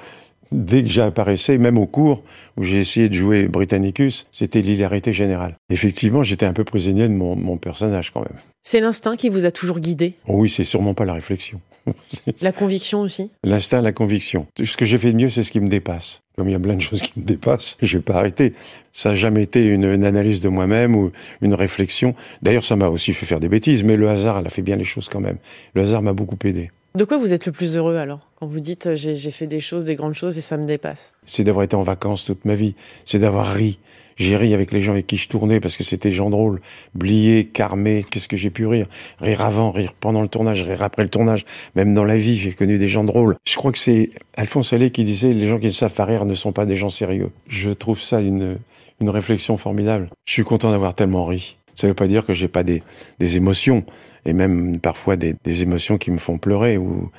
dès 0.54 0.82
que 0.82 0.88
j'apparaissais, 0.88 1.58
même 1.58 1.78
au 1.78 1.86
cours 1.86 2.22
où 2.56 2.62
j'ai 2.62 2.80
essayé 2.80 3.08
de 3.08 3.14
jouer 3.14 3.48
Britannicus, 3.48 4.26
c'était 4.32 4.62
l'hilarité 4.62 5.12
générale. 5.12 5.56
Effectivement, 5.70 6.22
j'étais 6.22 6.46
un 6.46 6.52
peu 6.52 6.64
prisonnier 6.64 7.08
de 7.08 7.14
mon, 7.14 7.36
mon 7.36 7.56
personnage 7.56 8.10
quand 8.10 8.20
même. 8.20 8.38
C'est 8.62 8.80
l'instinct 8.80 9.16
qui 9.16 9.28
vous 9.28 9.44
a 9.44 9.50
toujours 9.50 9.80
guidé? 9.80 10.14
Oh 10.26 10.34
Oui, 10.38 10.48
c'est 10.48 10.64
sûrement 10.64 10.94
pas 10.94 11.04
la 11.04 11.12
réflexion. 11.12 11.60
la 12.40 12.52
conviction 12.52 13.00
aussi? 13.00 13.30
L'instinct, 13.42 13.82
la 13.82 13.92
conviction. 13.92 14.46
Ce 14.62 14.76
que 14.76 14.84
j'ai 14.84 14.98
fait 14.98 15.12
de 15.12 15.16
mieux, 15.16 15.28
c'est 15.28 15.42
ce 15.42 15.52
qui 15.52 15.60
me 15.60 15.68
dépasse. 15.68 16.20
Comme 16.36 16.48
il 16.48 16.52
y 16.52 16.56
a 16.56 16.60
plein 16.60 16.74
de 16.74 16.80
choses 16.80 17.02
qui 17.02 17.12
me 17.16 17.24
dépassent, 17.24 17.76
je 17.82 17.98
vais 17.98 18.02
pas 18.02 18.14
arrêter. 18.14 18.54
Ça 18.92 19.10
n'a 19.10 19.16
jamais 19.16 19.42
été 19.42 19.64
une, 19.64 19.84
une, 19.84 20.04
analyse 20.04 20.40
de 20.40 20.48
moi-même 20.48 20.96
ou 20.96 21.12
une 21.42 21.54
réflexion. 21.54 22.14
D'ailleurs, 22.42 22.64
ça 22.64 22.76
m'a 22.76 22.88
aussi 22.88 23.12
fait 23.12 23.26
faire 23.26 23.40
des 23.40 23.48
bêtises, 23.48 23.84
mais 23.84 23.96
le 23.96 24.08
hasard, 24.08 24.38
elle 24.38 24.46
a 24.46 24.50
fait 24.50 24.62
bien 24.62 24.76
les 24.76 24.84
choses 24.84 25.08
quand 25.08 25.20
même. 25.20 25.36
Le 25.74 25.82
hasard 25.82 26.02
m'a 26.02 26.12
beaucoup 26.12 26.38
aidé. 26.44 26.70
De 26.96 27.02
quoi 27.02 27.18
vous 27.18 27.32
êtes 27.32 27.44
le 27.44 27.50
plus 27.50 27.76
heureux 27.76 27.96
alors 27.96 28.20
Quand 28.36 28.46
vous 28.46 28.60
dites 28.60 28.86
euh, 28.86 28.94
j'ai 28.94 29.30
fait 29.32 29.48
des 29.48 29.58
choses, 29.58 29.86
des 29.86 29.96
grandes 29.96 30.14
choses 30.14 30.38
et 30.38 30.40
ça 30.40 30.56
me 30.56 30.64
dépasse? 30.64 31.12
C'est 31.26 31.42
d'avoir 31.42 31.64
été 31.64 31.74
en 31.74 31.82
vacances 31.82 32.26
toute 32.26 32.44
ma 32.44 32.54
vie. 32.54 32.76
C'est 33.04 33.18
d'avoir 33.18 33.52
ri. 33.52 33.80
J'ai 34.14 34.36
ri 34.36 34.54
avec 34.54 34.70
les 34.70 34.80
gens 34.80 34.92
avec 34.92 35.08
qui 35.08 35.16
je 35.16 35.28
tournais 35.28 35.58
parce 35.58 35.76
que 35.76 35.82
c'était 35.82 36.12
gens 36.12 36.30
drôles. 36.30 36.60
Blier, 36.94 37.46
Carmé, 37.46 38.06
qu'est-ce 38.08 38.28
que 38.28 38.36
j'ai 38.36 38.50
pu 38.50 38.68
rire? 38.68 38.86
Rire 39.18 39.40
avant, 39.40 39.72
rire 39.72 39.92
pendant 39.98 40.22
le 40.22 40.28
tournage, 40.28 40.62
rire 40.62 40.84
après 40.84 41.02
le 41.02 41.08
tournage. 41.08 41.44
Même 41.74 41.94
dans 41.94 42.04
la 42.04 42.16
vie, 42.16 42.36
j'ai 42.36 42.52
connu 42.52 42.78
des 42.78 42.86
gens 42.86 43.02
drôles. 43.02 43.34
Je 43.44 43.56
crois 43.56 43.72
que 43.72 43.78
c'est 43.78 44.10
Alphonse 44.36 44.72
Allais 44.72 44.92
qui 44.92 45.02
disait 45.02 45.32
les 45.32 45.48
gens 45.48 45.58
qui 45.58 45.72
savent 45.72 45.94
pas 45.94 46.04
rire 46.04 46.26
ne 46.26 46.34
sont 46.34 46.52
pas 46.52 46.64
des 46.64 46.76
gens 46.76 46.90
sérieux. 46.90 47.30
Je 47.48 47.70
trouve 47.70 48.00
ça 48.00 48.20
une, 48.20 48.58
une 49.00 49.10
réflexion 49.10 49.56
formidable. 49.56 50.10
Je 50.26 50.32
suis 50.32 50.44
content 50.44 50.70
d'avoir 50.70 50.94
tellement 50.94 51.26
ri. 51.26 51.56
Ça 51.74 51.86
ne 51.86 51.90
veut 51.90 51.94
pas 51.94 52.06
dire 52.06 52.24
que 52.24 52.34
j'ai 52.34 52.48
pas 52.48 52.62
des, 52.62 52.82
des 53.18 53.36
émotions, 53.36 53.84
et 54.26 54.32
même 54.32 54.78
parfois 54.80 55.16
des, 55.16 55.34
des 55.44 55.62
émotions 55.62 55.98
qui 55.98 56.10
me 56.10 56.18
font 56.18 56.38
pleurer. 56.38 56.78
Ou 56.78 57.10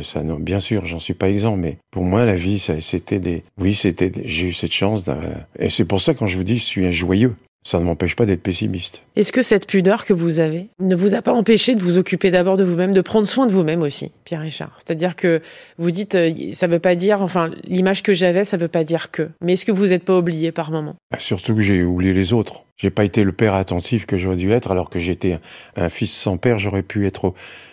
ça, 0.00 0.22
non, 0.22 0.38
bien 0.38 0.60
sûr, 0.60 0.86
j'en 0.86 0.98
suis 0.98 1.14
pas 1.14 1.30
exempt, 1.30 1.56
mais 1.56 1.78
pour 1.90 2.04
moi, 2.04 2.24
la 2.24 2.34
vie, 2.34 2.58
c'était 2.58 3.20
des, 3.20 3.44
oui, 3.58 3.74
c'était, 3.74 4.10
j'ai 4.24 4.48
eu 4.48 4.52
cette 4.52 4.72
chance. 4.72 5.04
Et 5.58 5.70
c'est 5.70 5.84
pour 5.84 6.00
ça 6.00 6.14
quand 6.14 6.26
je 6.26 6.36
vous 6.36 6.44
dis, 6.44 6.58
je 6.58 6.64
suis 6.64 6.86
un 6.86 6.90
joyeux. 6.90 7.34
Ça 7.66 7.78
ne 7.78 7.84
m'empêche 7.84 8.14
pas 8.14 8.26
d'être 8.26 8.42
pessimiste. 8.42 9.02
Est-ce 9.16 9.32
que 9.32 9.40
cette 9.40 9.66
pudeur 9.66 10.04
que 10.04 10.12
vous 10.12 10.38
avez 10.38 10.68
ne 10.80 10.94
vous 10.94 11.14
a 11.14 11.22
pas 11.22 11.32
empêché 11.32 11.74
de 11.74 11.82
vous 11.82 11.96
occuper 11.96 12.30
d'abord 12.30 12.58
de 12.58 12.64
vous-même, 12.64 12.92
de 12.92 13.00
prendre 13.00 13.26
soin 13.26 13.46
de 13.46 13.52
vous-même 13.52 13.80
aussi, 13.80 14.12
Pierre 14.24 14.42
Richard? 14.42 14.76
C'est-à-dire 14.76 15.16
que 15.16 15.40
vous 15.78 15.90
dites, 15.90 16.14
euh, 16.14 16.30
ça 16.52 16.66
veut 16.66 16.78
pas 16.78 16.94
dire, 16.94 17.22
enfin, 17.22 17.50
l'image 17.64 18.02
que 18.02 18.12
j'avais, 18.12 18.44
ça 18.44 18.58
veut 18.58 18.68
pas 18.68 18.84
dire 18.84 19.10
que. 19.10 19.30
Mais 19.40 19.54
est-ce 19.54 19.64
que 19.64 19.72
vous 19.72 19.86
n'êtes 19.88 20.04
pas 20.04 20.18
oublié 20.18 20.52
par 20.52 20.70
moment? 20.70 20.94
Bah, 21.10 21.18
Surtout 21.18 21.54
que 21.54 21.62
j'ai 21.62 21.82
oublié 21.82 22.12
les 22.12 22.34
autres. 22.34 22.64
J'ai 22.76 22.90
pas 22.90 23.04
été 23.04 23.24
le 23.24 23.32
père 23.32 23.54
attentif 23.54 24.04
que 24.04 24.18
j'aurais 24.18 24.36
dû 24.36 24.52
être, 24.52 24.70
alors 24.70 24.90
que 24.90 24.98
j'étais 24.98 25.38
un 25.76 25.88
fils 25.88 26.12
sans 26.12 26.36
père, 26.36 26.58
j'aurais 26.58 26.82
pu 26.82 27.06
être 27.06 27.32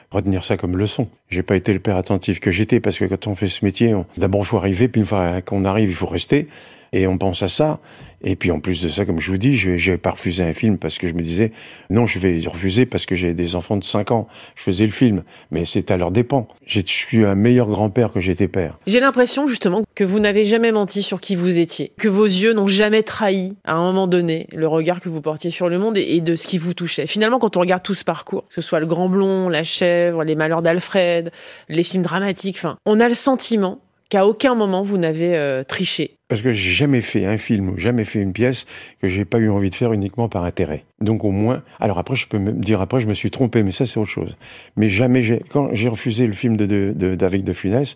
retenir 0.09 0.45
ça 0.45 0.55
comme 0.55 0.77
leçon. 0.77 1.09
J'ai 1.29 1.43
pas 1.43 1.55
été 1.57 1.73
le 1.73 1.79
père 1.79 1.97
attentif 1.97 2.39
que 2.39 2.51
j'étais 2.51 2.79
parce 2.79 2.97
que 2.97 3.05
quand 3.05 3.27
on 3.27 3.35
fait 3.35 3.47
ce 3.47 3.65
métier, 3.65 3.93
on... 3.93 4.05
d'abord 4.17 4.41
il 4.41 4.45
faut 4.45 4.57
arriver, 4.57 4.87
puis 4.87 5.01
une 5.01 5.07
fois 5.07 5.41
qu'on 5.41 5.65
arrive, 5.65 5.89
il 5.89 5.95
faut 5.95 6.07
rester 6.07 6.47
et 6.93 7.07
on 7.07 7.17
pense 7.17 7.43
à 7.43 7.47
ça. 7.47 7.79
Et 8.23 8.35
puis 8.35 8.51
en 8.51 8.59
plus 8.59 8.83
de 8.83 8.89
ça, 8.89 9.05
comme 9.05 9.19
je 9.19 9.31
vous 9.31 9.37
dis, 9.37 9.57
je 9.57 9.71
n'avais 9.71 9.97
pas 9.97 10.11
refusé 10.11 10.43
un 10.43 10.53
film 10.53 10.77
parce 10.77 10.97
que 10.97 11.07
je 11.07 11.13
me 11.13 11.21
disais 11.21 11.51
non, 11.89 12.05
je 12.05 12.19
vais 12.19 12.39
refuser 12.47 12.85
parce 12.85 13.05
que 13.05 13.15
j'ai 13.15 13.33
des 13.33 13.55
enfants 13.55 13.77
de 13.77 13.83
5 13.83 14.11
ans. 14.11 14.27
Je 14.55 14.63
faisais 14.63 14.85
le 14.85 14.91
film, 14.91 15.23
mais 15.49 15.65
c'est 15.65 15.89
à 15.89 15.97
leur 15.97 16.11
dépens. 16.11 16.47
Je 16.65 16.81
suis 16.85 17.25
un 17.25 17.35
meilleur 17.35 17.67
grand-père 17.67 18.11
que 18.11 18.19
j'étais 18.19 18.47
père. 18.47 18.77
J'ai 18.85 18.99
l'impression 18.99 19.47
justement 19.47 19.81
que 19.95 20.03
vous 20.03 20.19
n'avez 20.19 20.45
jamais 20.45 20.71
menti 20.71 21.01
sur 21.01 21.19
qui 21.19 21.35
vous 21.35 21.57
étiez, 21.57 21.93
que 21.97 22.07
vos 22.07 22.25
yeux 22.25 22.53
n'ont 22.53 22.67
jamais 22.67 23.03
trahi 23.03 23.53
à 23.63 23.73
un 23.73 23.81
moment 23.81 24.07
donné 24.07 24.47
le 24.53 24.67
regard 24.67 24.99
que 24.99 25.09
vous 25.09 25.21
portiez 25.21 25.49
sur 25.49 25.69
le 25.69 25.79
monde 25.79 25.97
et, 25.97 26.21
de 26.21 26.35
ce 26.35 26.45
qui 26.45 26.59
vous 26.59 26.73
touchait. 26.73 27.07
Finalement, 27.07 27.39
quand 27.39 27.57
on 27.57 27.61
regarde 27.61 27.81
tout 27.81 27.95
ce 27.95 28.03
parcours, 28.03 28.47
que 28.49 28.55
ce 28.55 28.61
soit 28.61 28.79
Le 28.79 28.85
Grand 28.85 29.09
Blond, 29.09 29.49
La 29.49 29.63
Chèvre, 29.63 30.23
Les 30.23 30.35
Malheurs 30.35 30.61
d'Alfred, 30.61 31.31
les 31.69 31.83
films 31.83 32.03
dramatiques, 32.03 32.57
enfin, 32.57 32.77
on 32.85 32.99
a 32.99 33.07
le 33.07 33.15
sentiment 33.15 33.79
qu'à 34.11 34.27
aucun 34.27 34.55
moment 34.55 34.83
vous 34.83 34.97
n'avez 34.97 35.35
euh, 35.35 35.63
triché. 35.63 36.17
Parce 36.27 36.41
que 36.41 36.51
j'ai 36.51 36.71
jamais 36.71 37.01
fait 37.01 37.25
un 37.25 37.37
film 37.37 37.69
ou 37.69 37.79
jamais 37.79 38.03
fait 38.03 38.19
une 38.19 38.33
pièce 38.33 38.65
que 39.01 39.07
j'ai 39.07 39.25
pas 39.25 39.39
eu 39.39 39.49
envie 39.49 39.69
de 39.69 39.75
faire 39.75 39.93
uniquement 39.93 40.27
par 40.27 40.43
intérêt. 40.43 40.83
Donc 40.99 41.23
au 41.23 41.31
moins, 41.31 41.63
alors 41.79 41.97
après 41.97 42.15
je 42.15 42.27
peux 42.27 42.37
me 42.37 42.51
dire 42.51 42.81
après 42.81 42.99
je 42.99 43.07
me 43.07 43.13
suis 43.13 43.31
trompé, 43.31 43.63
mais 43.63 43.71
ça 43.71 43.85
c'est 43.85 43.99
autre 43.99 44.09
chose. 44.09 44.35
Mais 44.75 44.89
jamais 44.89 45.23
j'ai 45.23 45.41
quand 45.49 45.69
j'ai 45.73 45.87
refusé 45.87 46.27
le 46.27 46.33
film 46.33 46.57
de, 46.57 46.65
de, 46.65 46.93
de 46.93 47.15
d'Avec 47.15 47.43
de 47.43 47.53
Funès, 47.53 47.95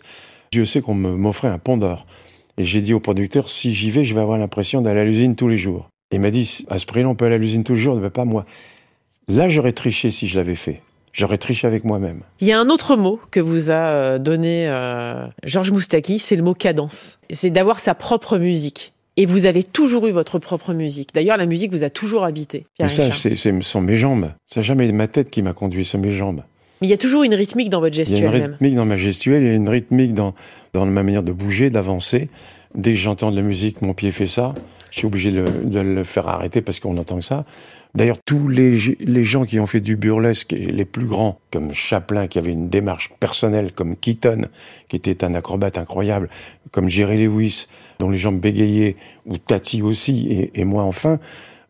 Dieu 0.50 0.64
sait 0.64 0.80
qu'on 0.80 0.94
m'offrait 0.94 1.48
un 1.48 1.58
pont 1.58 1.76
d'or. 1.76 2.06
Et 2.56 2.64
j'ai 2.64 2.80
dit 2.80 2.94
au 2.94 3.00
producteur 3.00 3.50
si 3.50 3.74
j'y 3.74 3.90
vais, 3.90 4.02
je 4.02 4.14
vais 4.14 4.22
avoir 4.22 4.38
l'impression 4.38 4.80
d'aller 4.80 5.00
à 5.00 5.04
l'usine 5.04 5.36
tous 5.36 5.48
les 5.48 5.58
jours. 5.58 5.90
Et 6.10 6.16
il 6.16 6.20
m'a 6.22 6.30
dit 6.30 6.64
à 6.70 6.78
ce 6.78 6.86
prix-là 6.86 7.10
on 7.10 7.14
peut 7.14 7.26
aller 7.26 7.34
à 7.34 7.38
l'usine 7.38 7.62
tous 7.62 7.74
les 7.74 7.80
jours, 7.80 7.96
mais 7.96 8.08
pas 8.08 8.24
moi. 8.24 8.46
Là 9.28 9.50
j'aurais 9.50 9.72
triché 9.72 10.10
si 10.10 10.28
je 10.28 10.38
l'avais 10.38 10.54
fait 10.54 10.80
j'aurais 11.16 11.38
triché 11.38 11.66
avec 11.66 11.84
moi-même. 11.84 12.20
Il 12.40 12.46
y 12.46 12.52
a 12.52 12.60
un 12.60 12.68
autre 12.68 12.96
mot 12.96 13.18
que 13.30 13.40
vous 13.40 13.70
a 13.70 14.18
donné 14.18 14.68
euh, 14.68 15.26
Georges 15.44 15.72
Moustaki, 15.72 16.18
c'est 16.18 16.36
le 16.36 16.42
mot 16.42 16.54
cadence. 16.54 17.18
C'est 17.30 17.50
d'avoir 17.50 17.80
sa 17.80 17.94
propre 17.94 18.38
musique. 18.38 18.92
Et 19.18 19.24
vous 19.24 19.46
avez 19.46 19.62
toujours 19.62 20.06
eu 20.06 20.10
votre 20.10 20.38
propre 20.38 20.74
musique. 20.74 21.14
D'ailleurs, 21.14 21.38
la 21.38 21.46
musique 21.46 21.72
vous 21.72 21.84
a 21.84 21.90
toujours 21.90 22.24
habité. 22.24 22.66
Mais 22.78 22.90
ça, 22.90 23.10
c'est, 23.12 23.34
ce 23.34 23.60
sont 23.62 23.80
mes 23.80 23.96
jambes. 23.96 24.30
C'est 24.46 24.62
jamais 24.62 24.92
ma 24.92 25.08
tête 25.08 25.30
qui 25.30 25.40
m'a 25.40 25.54
conduit, 25.54 25.86
c'est 25.86 25.96
mes 25.96 26.12
jambes. 26.12 26.42
Mais 26.82 26.88
il 26.88 26.90
y 26.90 26.94
a 26.94 26.98
toujours 26.98 27.22
une 27.22 27.34
rythmique 27.34 27.70
dans 27.70 27.80
votre 27.80 27.96
gestuelle. 27.96 28.18
Il 28.18 28.22
y 28.22 28.26
a 28.26 28.28
une 28.36 28.44
rythmique 28.52 28.72
même. 28.72 28.76
dans 28.76 28.84
ma 28.84 28.98
gestuelle, 28.98 29.42
il 29.42 29.48
y 29.48 29.52
a 29.52 29.54
une 29.54 29.70
rythmique 29.70 30.12
dans, 30.12 30.34
dans 30.74 30.84
ma 30.84 31.02
manière 31.02 31.22
de 31.22 31.32
bouger, 31.32 31.70
d'avancer. 31.70 32.28
Dès 32.74 32.90
que 32.90 32.98
j'entends 32.98 33.30
de 33.30 33.36
la 33.36 33.42
musique, 33.42 33.80
mon 33.80 33.94
pied 33.94 34.12
fait 34.12 34.26
ça. 34.26 34.52
Je 34.90 34.98
suis 34.98 35.06
obligé 35.06 35.30
de 35.30 35.40
le, 35.40 35.50
de 35.64 35.80
le 35.80 36.04
faire 36.04 36.28
arrêter 36.28 36.60
parce 36.60 36.78
qu'on 36.78 36.98
entend 36.98 37.16
que 37.16 37.24
ça. 37.24 37.46
D'ailleurs, 37.96 38.18
tous 38.22 38.48
les, 38.48 38.76
les, 39.00 39.24
gens 39.24 39.46
qui 39.46 39.58
ont 39.58 39.64
fait 39.64 39.80
du 39.80 39.96
burlesque, 39.96 40.52
les 40.52 40.84
plus 40.84 41.06
grands, 41.06 41.40
comme 41.50 41.72
Chaplin, 41.72 42.26
qui 42.26 42.38
avait 42.38 42.52
une 42.52 42.68
démarche 42.68 43.10
personnelle, 43.20 43.72
comme 43.72 43.96
Keaton, 43.96 44.48
qui 44.88 44.96
était 44.96 45.24
un 45.24 45.34
acrobate 45.34 45.78
incroyable, 45.78 46.28
comme 46.72 46.90
Jerry 46.90 47.24
Lewis, 47.24 47.68
dont 47.98 48.10
les 48.10 48.18
jambes 48.18 48.38
bégayaient, 48.38 48.96
ou 49.24 49.38
Tati 49.38 49.80
aussi, 49.80 50.50
et, 50.54 50.64
moi 50.66 50.82
enfin, 50.82 51.18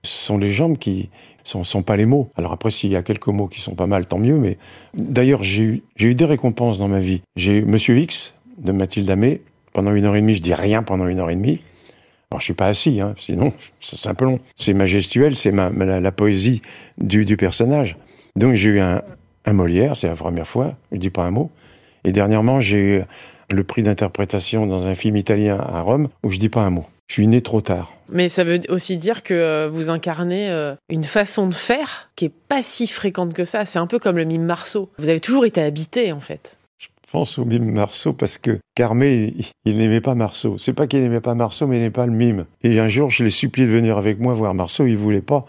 ce 0.03 0.27
sont 0.27 0.37
les 0.37 0.51
jambes 0.51 0.79
qui 0.79 1.11
sont, 1.45 1.63
sont 1.63 1.85
pas 1.85 1.97
les 1.97 2.07
mots. 2.07 2.29
Alors 2.37 2.51
après, 2.51 2.73
s'il 2.73 2.91
y 2.91 2.97
a 2.97 3.05
quelques 3.05 3.29
mots 3.29 3.47
qui 3.47 3.61
sont 3.61 3.77
pas 3.77 3.87
mal, 3.87 4.05
tant 4.07 4.19
mieux, 4.19 4.37
mais 4.37 4.59
d'ailleurs, 4.95 5.45
j'ai 5.45 5.63
eu, 5.63 5.83
eu 6.01 6.17
des 6.17 6.25
récompenses 6.25 6.79
dans 6.79 6.89
ma 6.89 6.99
vie. 6.99 7.23
J'ai 7.37 7.59
eu 7.59 7.65
Monsieur 7.65 7.97
X, 7.99 8.35
de 8.59 8.73
Mathilde 8.73 9.09
Amé, 9.11 9.43
pendant 9.73 9.95
une 9.95 10.05
heure 10.05 10.17
et 10.17 10.23
demie, 10.23 10.35
je 10.35 10.43
dis 10.43 10.55
rien 10.55 10.83
pendant 10.83 11.07
une 11.07 11.21
heure 11.21 11.31
et 11.31 11.37
demie. 11.37 11.63
Alors, 12.31 12.41
je 12.41 12.47
suis 12.47 12.55
pas 12.55 12.67
assis, 12.67 13.01
hein, 13.01 13.15
sinon, 13.19 13.53
c'est 13.81 14.09
un 14.09 14.15
peu 14.15 14.25
long. 14.25 14.41
C'est 14.57 14.75
ma 14.75 14.87
gestuelle, 14.87 15.37
c'est 15.37 15.53
la, 15.53 16.13
poésie 16.13 16.61
du, 16.99 17.25
du 17.25 17.37
personnage. 17.37 17.97
Donc, 18.35 18.55
j'ai 18.55 18.71
eu 18.71 18.81
un, 18.81 19.03
Molière, 19.49 19.95
c'est 19.95 20.09
la 20.09 20.17
première 20.17 20.47
fois, 20.47 20.75
je 20.91 20.97
dis 20.97 21.11
pas 21.11 21.25
un 21.25 21.31
mot. 21.31 21.53
Et 22.03 22.11
dernièrement, 22.11 22.59
j'ai 22.59 22.79
eu 22.79 23.03
le 23.53 23.63
prix 23.63 23.85
d'interprétation 23.85 24.67
dans 24.67 24.89
un 24.89 24.97
film 24.97 25.17
italien 25.17 25.57
à 25.57 25.83
Rome, 25.83 26.09
où 26.25 26.33
je 26.33 26.39
dis 26.39 26.49
pas 26.49 26.63
un 26.63 26.71
mot. 26.71 26.85
Je 27.07 27.15
suis 27.15 27.29
né 27.29 27.41
trop 27.41 27.61
tard. 27.61 27.93
Mais 28.09 28.29
ça 28.29 28.43
veut 28.43 28.59
aussi 28.69 28.97
dire 28.97 29.23
que 29.23 29.69
vous 29.69 29.91
incarnez 29.91 30.75
une 30.89 31.05
façon 31.05 31.47
de 31.47 31.55
faire 31.55 32.11
qui 32.17 32.25
est 32.25 32.33
pas 32.49 32.61
si 32.61 32.89
fréquente 32.89 33.35
que 33.35 33.45
ça. 33.45 33.65
C'est 33.65 33.79
un 33.79 33.87
peu 33.87 34.01
comme 34.01 34.17
le 34.17 34.25
mime 34.25 34.43
Marceau. 34.43 34.91
Vous 34.99 35.09
avez 35.09 35.21
toujours 35.21 35.45
été 35.45 35.63
habité, 35.63 36.11
en 36.11 36.19
fait. 36.19 36.59
Je 37.25 37.41
au 37.41 37.45
mime 37.45 37.71
Marceau 37.71 38.13
parce 38.13 38.39
que 38.39 38.59
Carmé, 38.75 39.35
il, 39.39 39.45
il 39.65 39.77
n'aimait 39.79 40.01
pas 40.01 40.15
Marceau. 40.15 40.59
C'est 40.59 40.73
pas 40.73 40.87
qu'il 40.87 41.01
n'aimait 41.01 41.21
pas 41.21 41.35
Marceau, 41.35 41.67
mais 41.67 41.77
il 41.77 41.79
n'aimait 41.81 41.91
pas 41.91 42.07
le 42.07 42.13
mime. 42.13 42.45
Et 42.63 42.79
un 42.79 42.89
jour, 42.89 43.11
je 43.11 43.25
l'ai 43.25 43.31
supplié 43.31 43.67
de 43.67 43.73
venir 43.73 43.97
avec 43.97 44.21
moi 44.21 44.35
voir 44.35 44.55
Marceau. 44.55 44.87
Il 44.87 44.97
voulait 44.97 45.23
pas. 45.23 45.47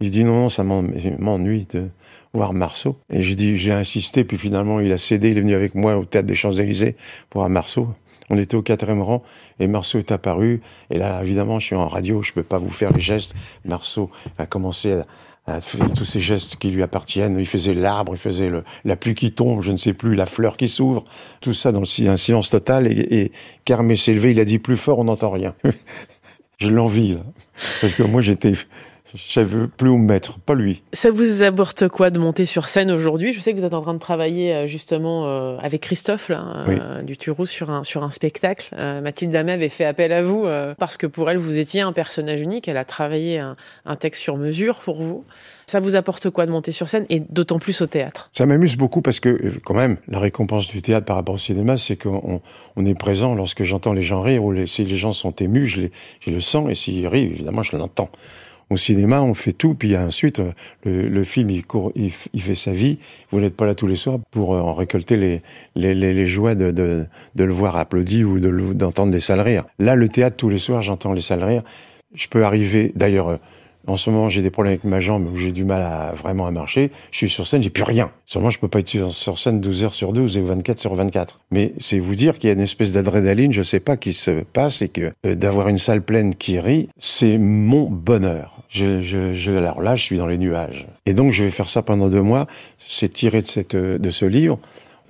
Il 0.00 0.10
dit 0.10 0.24
non, 0.24 0.34
non, 0.34 0.48
ça 0.48 0.64
m'ennuie 0.64 1.66
de 1.66 1.88
voir 2.32 2.52
Marceau. 2.54 2.96
Et 3.10 3.22
j'ai 3.22 3.34
dit, 3.34 3.56
j'ai 3.56 3.72
insisté, 3.72 4.24
puis 4.24 4.38
finalement, 4.38 4.80
il 4.80 4.92
a 4.92 4.98
cédé. 4.98 5.30
Il 5.30 5.38
est 5.38 5.42
venu 5.42 5.54
avec 5.54 5.74
moi 5.74 5.96
au 5.96 6.04
théâtre 6.04 6.26
des 6.26 6.34
Champs-Élysées 6.34 6.96
pour 7.30 7.40
voir 7.40 7.50
Marceau. 7.50 7.88
On 8.30 8.38
était 8.38 8.54
au 8.54 8.62
quatrième 8.62 9.02
rang 9.02 9.22
et 9.60 9.66
Marceau 9.66 9.98
est 9.98 10.10
apparu. 10.10 10.62
Et 10.90 10.98
là, 10.98 11.22
évidemment, 11.22 11.58
je 11.58 11.66
suis 11.66 11.76
en 11.76 11.88
radio, 11.88 12.22
je 12.22 12.32
peux 12.32 12.42
pas 12.42 12.58
vous 12.58 12.70
faire 12.70 12.90
les 12.92 13.00
gestes. 13.00 13.34
Marceau 13.64 14.10
a 14.38 14.46
commencé 14.46 14.92
à, 14.92 15.06
à 15.46 15.60
faire 15.60 15.92
tous 15.92 16.04
ces 16.04 16.20
gestes 16.20 16.56
qui 16.56 16.70
lui 16.70 16.82
appartiennent. 16.82 17.38
Il 17.38 17.46
faisait 17.46 17.74
l'arbre, 17.74 18.14
il 18.14 18.18
faisait 18.18 18.48
le, 18.48 18.62
la 18.84 18.96
pluie 18.96 19.14
qui 19.14 19.32
tombe, 19.32 19.62
je 19.62 19.72
ne 19.72 19.76
sais 19.76 19.92
plus, 19.92 20.14
la 20.14 20.26
fleur 20.26 20.56
qui 20.56 20.68
s'ouvre, 20.68 21.04
tout 21.40 21.52
ça 21.52 21.72
dans 21.72 21.82
un 21.82 22.16
silence 22.16 22.50
total. 22.50 22.86
Et, 22.86 23.22
et 23.22 23.32
Carmé 23.64 23.96
s'est 23.96 24.14
levé, 24.14 24.30
il 24.30 24.40
a 24.40 24.44
dit 24.44 24.58
plus 24.58 24.76
fort, 24.76 24.98
on 24.98 25.04
n'entend 25.04 25.30
rien. 25.30 25.54
je 26.58 26.68
l'envie, 26.68 27.14
là. 27.14 27.20
Parce 27.80 27.92
que 27.92 28.02
moi, 28.02 28.20
j'étais 28.20 28.52
je 29.14 29.32
savais 29.32 29.66
plus 29.66 29.88
où 29.88 29.98
me 29.98 30.06
mettre, 30.06 30.38
pas 30.38 30.54
lui. 30.54 30.82
Ça 30.92 31.10
vous 31.10 31.42
apporte 31.42 31.88
quoi 31.88 32.10
de 32.10 32.18
monter 32.18 32.46
sur 32.46 32.68
scène 32.68 32.90
aujourd'hui? 32.90 33.32
Je 33.32 33.40
sais 33.40 33.52
que 33.52 33.58
vous 33.58 33.64
êtes 33.64 33.74
en 33.74 33.82
train 33.82 33.94
de 33.94 33.98
travailler 33.98 34.54
euh, 34.54 34.66
justement 34.66 35.26
euh, 35.26 35.56
avec 35.58 35.82
Christophe 35.82 36.30
là, 36.30 36.64
euh, 36.68 37.02
du 37.02 37.16
Turou 37.16 37.46
sur 37.46 37.70
un, 37.70 37.84
sur 37.84 38.02
un 38.02 38.10
spectacle. 38.10 38.74
Mathilde 39.02 39.32
Damet 39.32 39.52
avait 39.52 39.68
fait 39.68 39.84
appel 39.84 40.12
à 40.12 40.22
vous 40.22 40.46
parce 40.78 40.96
que 40.96 41.06
pour 41.06 41.30
elle, 41.30 41.36
vous 41.36 41.58
étiez 41.58 41.80
un 41.80 41.92
personnage 41.92 42.40
unique. 42.40 42.68
Elle 42.68 42.76
a 42.76 42.84
travaillé 42.84 43.38
un, 43.38 43.56
un 43.84 43.96
texte 43.96 44.22
sur 44.22 44.36
mesure 44.36 44.80
pour 44.80 45.02
vous. 45.02 45.24
Ça 45.66 45.80
vous 45.80 45.94
apporte 45.94 46.28
quoi 46.30 46.46
de 46.46 46.50
monter 46.50 46.72
sur 46.72 46.88
scène 46.88 47.06
et 47.08 47.20
d'autant 47.20 47.58
plus 47.58 47.80
au 47.80 47.86
théâtre? 47.86 48.28
Ça 48.32 48.46
m'amuse 48.46 48.76
beaucoup 48.76 49.00
parce 49.00 49.20
que 49.20 49.52
quand 49.64 49.74
même, 49.74 49.98
la 50.08 50.18
récompense 50.18 50.68
du 50.68 50.82
théâtre 50.82 51.06
par 51.06 51.16
rapport 51.16 51.34
au 51.34 51.38
cinéma, 51.38 51.76
c'est 51.76 51.96
qu'on 51.96 52.40
on 52.76 52.84
est 52.84 52.94
présent 52.94 53.34
lorsque 53.34 53.62
j'entends 53.62 53.92
les 53.92 54.02
gens 54.02 54.20
rire 54.20 54.44
ou 54.44 54.52
les, 54.52 54.66
si 54.66 54.84
les 54.84 54.96
gens 54.96 55.12
sont 55.12 55.32
émus, 55.32 55.66
je, 55.68 55.82
les, 55.82 55.92
je 56.20 56.30
le 56.30 56.40
sens 56.40 56.68
et 56.70 56.74
s'ils 56.74 57.06
rient, 57.06 57.24
évidemment, 57.24 57.62
je 57.62 57.76
l'entends. 57.76 58.10
Au 58.72 58.76
cinéma, 58.78 59.20
on 59.20 59.34
fait 59.34 59.52
tout, 59.52 59.74
puis 59.74 59.94
ensuite, 59.98 60.40
euh, 60.40 60.52
le, 60.86 61.24
film, 61.24 61.50
il, 61.50 61.66
court, 61.66 61.92
il, 61.94 62.10
fait 62.10 62.54
sa 62.54 62.72
vie. 62.72 62.98
Vous 63.30 63.38
n'êtes 63.38 63.54
pas 63.54 63.66
là 63.66 63.74
tous 63.74 63.86
les 63.86 63.96
soirs 63.96 64.18
pour 64.30 64.54
euh, 64.54 64.60
en 64.60 64.72
récolter 64.72 65.42
les, 65.76 66.26
joies 66.26 66.54
de, 66.54 67.06
le 67.36 67.52
voir 67.52 67.76
applaudi 67.76 68.24
ou 68.24 68.40
d'entendre 68.40 69.10
de, 69.10 69.16
les 69.16 69.20
salles 69.20 69.42
rire. 69.42 69.64
Là, 69.78 69.94
le 69.94 70.08
théâtre, 70.08 70.38
tous 70.38 70.48
les 70.48 70.56
soirs, 70.56 70.80
j'entends 70.80 71.12
les 71.12 71.20
salles 71.20 71.44
rire. 71.44 71.62
Je 72.14 72.28
peux 72.28 72.46
arriver, 72.46 72.92
d'ailleurs, 72.96 73.28
euh, 73.28 73.36
en 73.86 73.96
ce 73.96 74.10
moment, 74.10 74.28
j'ai 74.28 74.42
des 74.42 74.50
problèmes 74.50 74.72
avec 74.72 74.84
ma 74.84 75.00
jambe 75.00 75.28
où 75.30 75.36
j'ai 75.36 75.50
du 75.50 75.64
mal 75.64 75.82
à 75.82 76.14
vraiment 76.14 76.46
à 76.46 76.50
marcher. 76.50 76.92
Je 77.10 77.18
suis 77.18 77.30
sur 77.30 77.46
scène, 77.46 77.62
j'ai 77.62 77.70
plus 77.70 77.82
rien. 77.82 78.12
Sûrement, 78.26 78.50
je 78.50 78.58
peux 78.58 78.68
pas 78.68 78.78
être 78.78 79.10
sur, 79.10 79.38
scène 79.38 79.60
12 79.60 79.84
heures 79.84 79.94
sur 79.94 80.12
12 80.12 80.36
et 80.36 80.40
24 80.40 80.78
sur 80.78 80.94
24. 80.94 81.40
Mais 81.50 81.74
c'est 81.78 81.98
vous 81.98 82.14
dire 82.14 82.38
qu'il 82.38 82.48
y 82.48 82.50
a 82.52 82.54
une 82.54 82.60
espèce 82.60 82.92
d'adrénaline, 82.92 83.52
je 83.52 83.62
sais 83.62 83.80
pas, 83.80 83.96
qui 83.96 84.12
se 84.12 84.42
passe 84.52 84.82
et 84.82 84.88
que 84.88 85.12
d'avoir 85.24 85.68
une 85.68 85.78
salle 85.78 86.02
pleine 86.02 86.34
qui 86.34 86.60
rit, 86.60 86.88
c'est 86.96 87.38
mon 87.38 87.90
bonheur. 87.90 88.61
Je, 88.72 89.02
je, 89.02 89.34
je, 89.34 89.52
alors 89.52 89.82
là, 89.82 89.96
je 89.96 90.02
suis 90.02 90.16
dans 90.16 90.26
les 90.26 90.38
nuages. 90.38 90.86
Et 91.04 91.12
donc, 91.12 91.32
je 91.32 91.44
vais 91.44 91.50
faire 91.50 91.68
ça 91.68 91.82
pendant 91.82 92.08
deux 92.08 92.22
mois. 92.22 92.46
C'est 92.78 93.10
tiré 93.10 93.42
de, 93.42 94.10
ce 94.10 94.24
livre. 94.24 94.58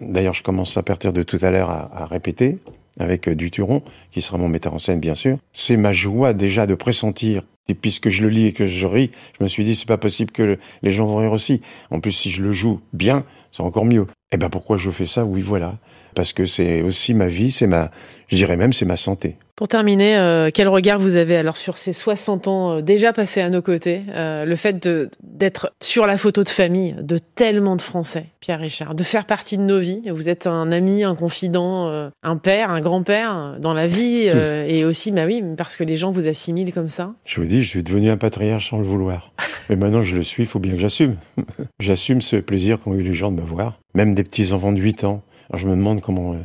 D'ailleurs, 0.01 0.35
je 0.35 0.43
commence 0.43 0.77
à 0.77 0.83
partir 0.83 1.13
de 1.13 1.23
tout 1.23 1.39
à 1.43 1.51
l'heure 1.51 1.71
à, 1.71 2.07
répéter 2.07 2.59
avec 2.99 3.29
euh, 3.29 3.35
Duturon, 3.35 3.83
qui 4.11 4.21
sera 4.21 4.37
mon 4.37 4.49
metteur 4.49 4.75
en 4.75 4.79
scène, 4.79 5.01
bien 5.01 5.15
sûr. 5.15 5.39
C'est 5.53 5.77
ma 5.77 5.93
joie 5.93 6.35
déjà 6.35 6.67
de 6.67 6.75
pressentir. 6.75 7.43
Et 7.69 7.75
puisque 7.75 8.09
je 8.09 8.23
le 8.23 8.29
lis 8.29 8.47
et 8.47 8.53
que 8.53 8.67
je 8.67 8.87
ris, 8.87 9.13
je 9.39 9.45
me 9.45 9.49
suis 9.49 9.65
dit, 9.65 9.77
c'est 9.77 9.87
pas 9.87 9.97
possible 9.97 10.33
que 10.33 10.59
les 10.83 10.91
gens 10.91 11.07
vont 11.07 11.17
rire 11.17 11.33
aussi. 11.33 11.63
En 11.91 12.01
plus, 12.01 12.11
si 12.11 12.31
je 12.31 12.43
le 12.43 12.51
joue 12.51 12.81
bien, 12.93 13.25
c'est 13.53 13.63
encore 13.63 13.85
mieux. 13.85 14.07
Eh 14.33 14.37
ben, 14.37 14.51
pourquoi 14.51 14.77
je 14.77 14.91
fais 14.91 15.07
ça? 15.07 15.25
Oui, 15.25 15.41
voilà 15.41 15.79
parce 16.15 16.33
que 16.33 16.47
c'est 16.47 16.83
aussi 16.83 17.15
ma 17.15 17.29
vie, 17.29 17.51
c'est 17.51 17.67
ma, 17.67 17.91
je 18.29 18.37
dirais 18.37 18.57
même, 18.57 18.73
c'est 18.73 18.85
ma 18.85 18.97
santé. 18.97 19.37
Pour 19.55 19.69
terminer, 19.69 20.17
euh, 20.17 20.51
quel 20.53 20.67
regard 20.67 20.99
vous 20.99 21.17
avez 21.17 21.37
alors 21.37 21.59
sur 21.59 21.77
ces 21.77 21.93
60 21.93 22.49
ans 22.49 22.79
euh, 22.79 22.81
déjà 22.81 23.13
passés 23.13 23.43
à 23.43 23.51
nos 23.51 23.61
côtés, 23.61 24.01
euh, 24.15 24.47
le 24.47 24.57
fait 24.57 24.89
d'être 25.23 25.75
sur 25.81 26.07
la 26.07 26.17
photo 26.17 26.43
de 26.43 26.49
famille 26.49 26.97
de 27.01 27.19
tellement 27.19 27.77
de 27.77 27.83
Français, 27.83 28.27
Pierre 28.41 28.61
Richard, 28.61 28.95
de 28.95 29.03
faire 29.03 29.27
partie 29.27 29.59
de 29.59 29.63
nos 29.63 29.79
vies? 29.79 30.03
Vous 30.11 30.31
êtes 30.31 30.47
un 30.47 30.73
ami, 30.73 31.05
un 31.05 31.15
confident, 31.15 31.89
euh, 31.89 32.09
un 32.23 32.39
père, 32.39 32.71
un 32.71 32.81
grand-père 32.81 33.59
dans 33.61 33.75
la 33.75 33.87
vie, 33.87 34.31
et 34.67 34.85
aussi, 34.85 35.13
bah 35.13 35.27
oui, 35.27 35.45
parce 35.57 35.77
que 35.77 35.85
les 35.85 35.97
gens 35.97 36.11
vous 36.11 36.27
assimilent 36.27 36.73
comme 36.73 36.89
ça. 36.89 37.13
Je 37.25 37.41
vous 37.41 37.47
dis, 37.47 37.63
je 37.63 37.69
suis 37.69 37.83
devenu 37.83 38.11
un 38.11 38.17
patriarche 38.17 38.71
sans 38.71 38.79
le 38.79 38.85
vouloir. 38.85 39.33
Mais 39.69 39.77
maintenant 39.77 40.01
que 40.01 40.07
je 40.07 40.17
le 40.17 40.23
suis, 40.23 40.45
il 40.45 40.49
faut 40.49 40.59
bien 40.59 40.73
que 40.73 40.79
j'assume. 40.79 41.17
j'assume 41.79 42.21
ce 42.21 42.37
plaisir 42.37 42.81
qu'ont 42.81 42.95
eu 42.95 43.03
les 43.03 43.15
gens 43.15 43.31
de 43.31 43.41
me 43.41 43.47
voir, 43.47 43.79
même 43.95 44.15
des 44.15 44.25
petits 44.25 44.53
enfants 44.53 44.73
de 44.73 44.81
8 44.81 45.05
ans 45.05 45.23
alors 45.53 45.61
je 45.61 45.69
me 45.69 45.77
demande 45.77 46.01
comment. 46.01 46.33
Euh, 46.33 46.39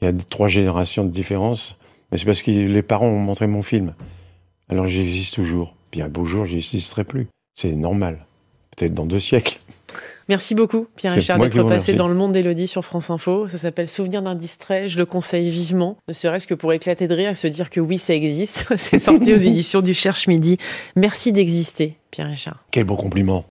il 0.00 0.06
y 0.06 0.08
a 0.08 0.12
trois 0.28 0.48
générations 0.48 1.04
de 1.04 1.10
différence, 1.10 1.76
mais 2.10 2.18
c'est 2.18 2.24
parce 2.24 2.42
que 2.42 2.50
les 2.50 2.82
parents 2.82 3.06
ont 3.06 3.18
montré 3.18 3.46
mon 3.46 3.62
film. 3.62 3.94
Alors 4.68 4.86
j'existe 4.86 5.34
toujours. 5.34 5.74
Puis 5.90 6.02
un 6.02 6.08
beau 6.08 6.24
jour, 6.24 6.44
j'existerai 6.44 7.04
plus. 7.04 7.28
C'est 7.54 7.74
normal. 7.74 8.26
Peut-être 8.76 8.94
dans 8.94 9.06
deux 9.06 9.20
siècles. 9.20 9.60
Merci 10.28 10.54
beaucoup, 10.54 10.86
Pierre-Richard, 10.96 11.38
d'être 11.38 11.62
passé 11.64 11.94
dans 11.94 12.08
le 12.08 12.14
monde 12.14 12.32
d'Elodie 12.32 12.66
sur 12.66 12.84
France 12.84 13.10
Info. 13.10 13.46
Ça 13.46 13.58
s'appelle 13.58 13.90
Souvenir 13.90 14.22
d'un 14.22 14.34
distrait. 14.34 14.88
Je 14.88 14.98
le 14.98 15.04
conseille 15.04 15.50
vivement, 15.50 15.98
ne 16.08 16.12
serait-ce 16.12 16.46
que 16.46 16.54
pour 16.54 16.72
éclater 16.72 17.06
de 17.06 17.14
rire 17.14 17.30
et 17.30 17.34
se 17.34 17.46
dire 17.46 17.68
que 17.68 17.80
oui, 17.80 17.98
ça 17.98 18.14
existe. 18.14 18.66
C'est 18.76 18.98
sorti 18.98 19.34
aux 19.34 19.38
éditions 19.38 19.82
du 19.82 19.94
Cherche 19.94 20.26
Midi. 20.26 20.56
Merci 20.96 21.30
d'exister, 21.32 21.98
Pierre-Richard. 22.10 22.64
Quel 22.70 22.84
beau 22.84 22.96
compliment. 22.96 23.42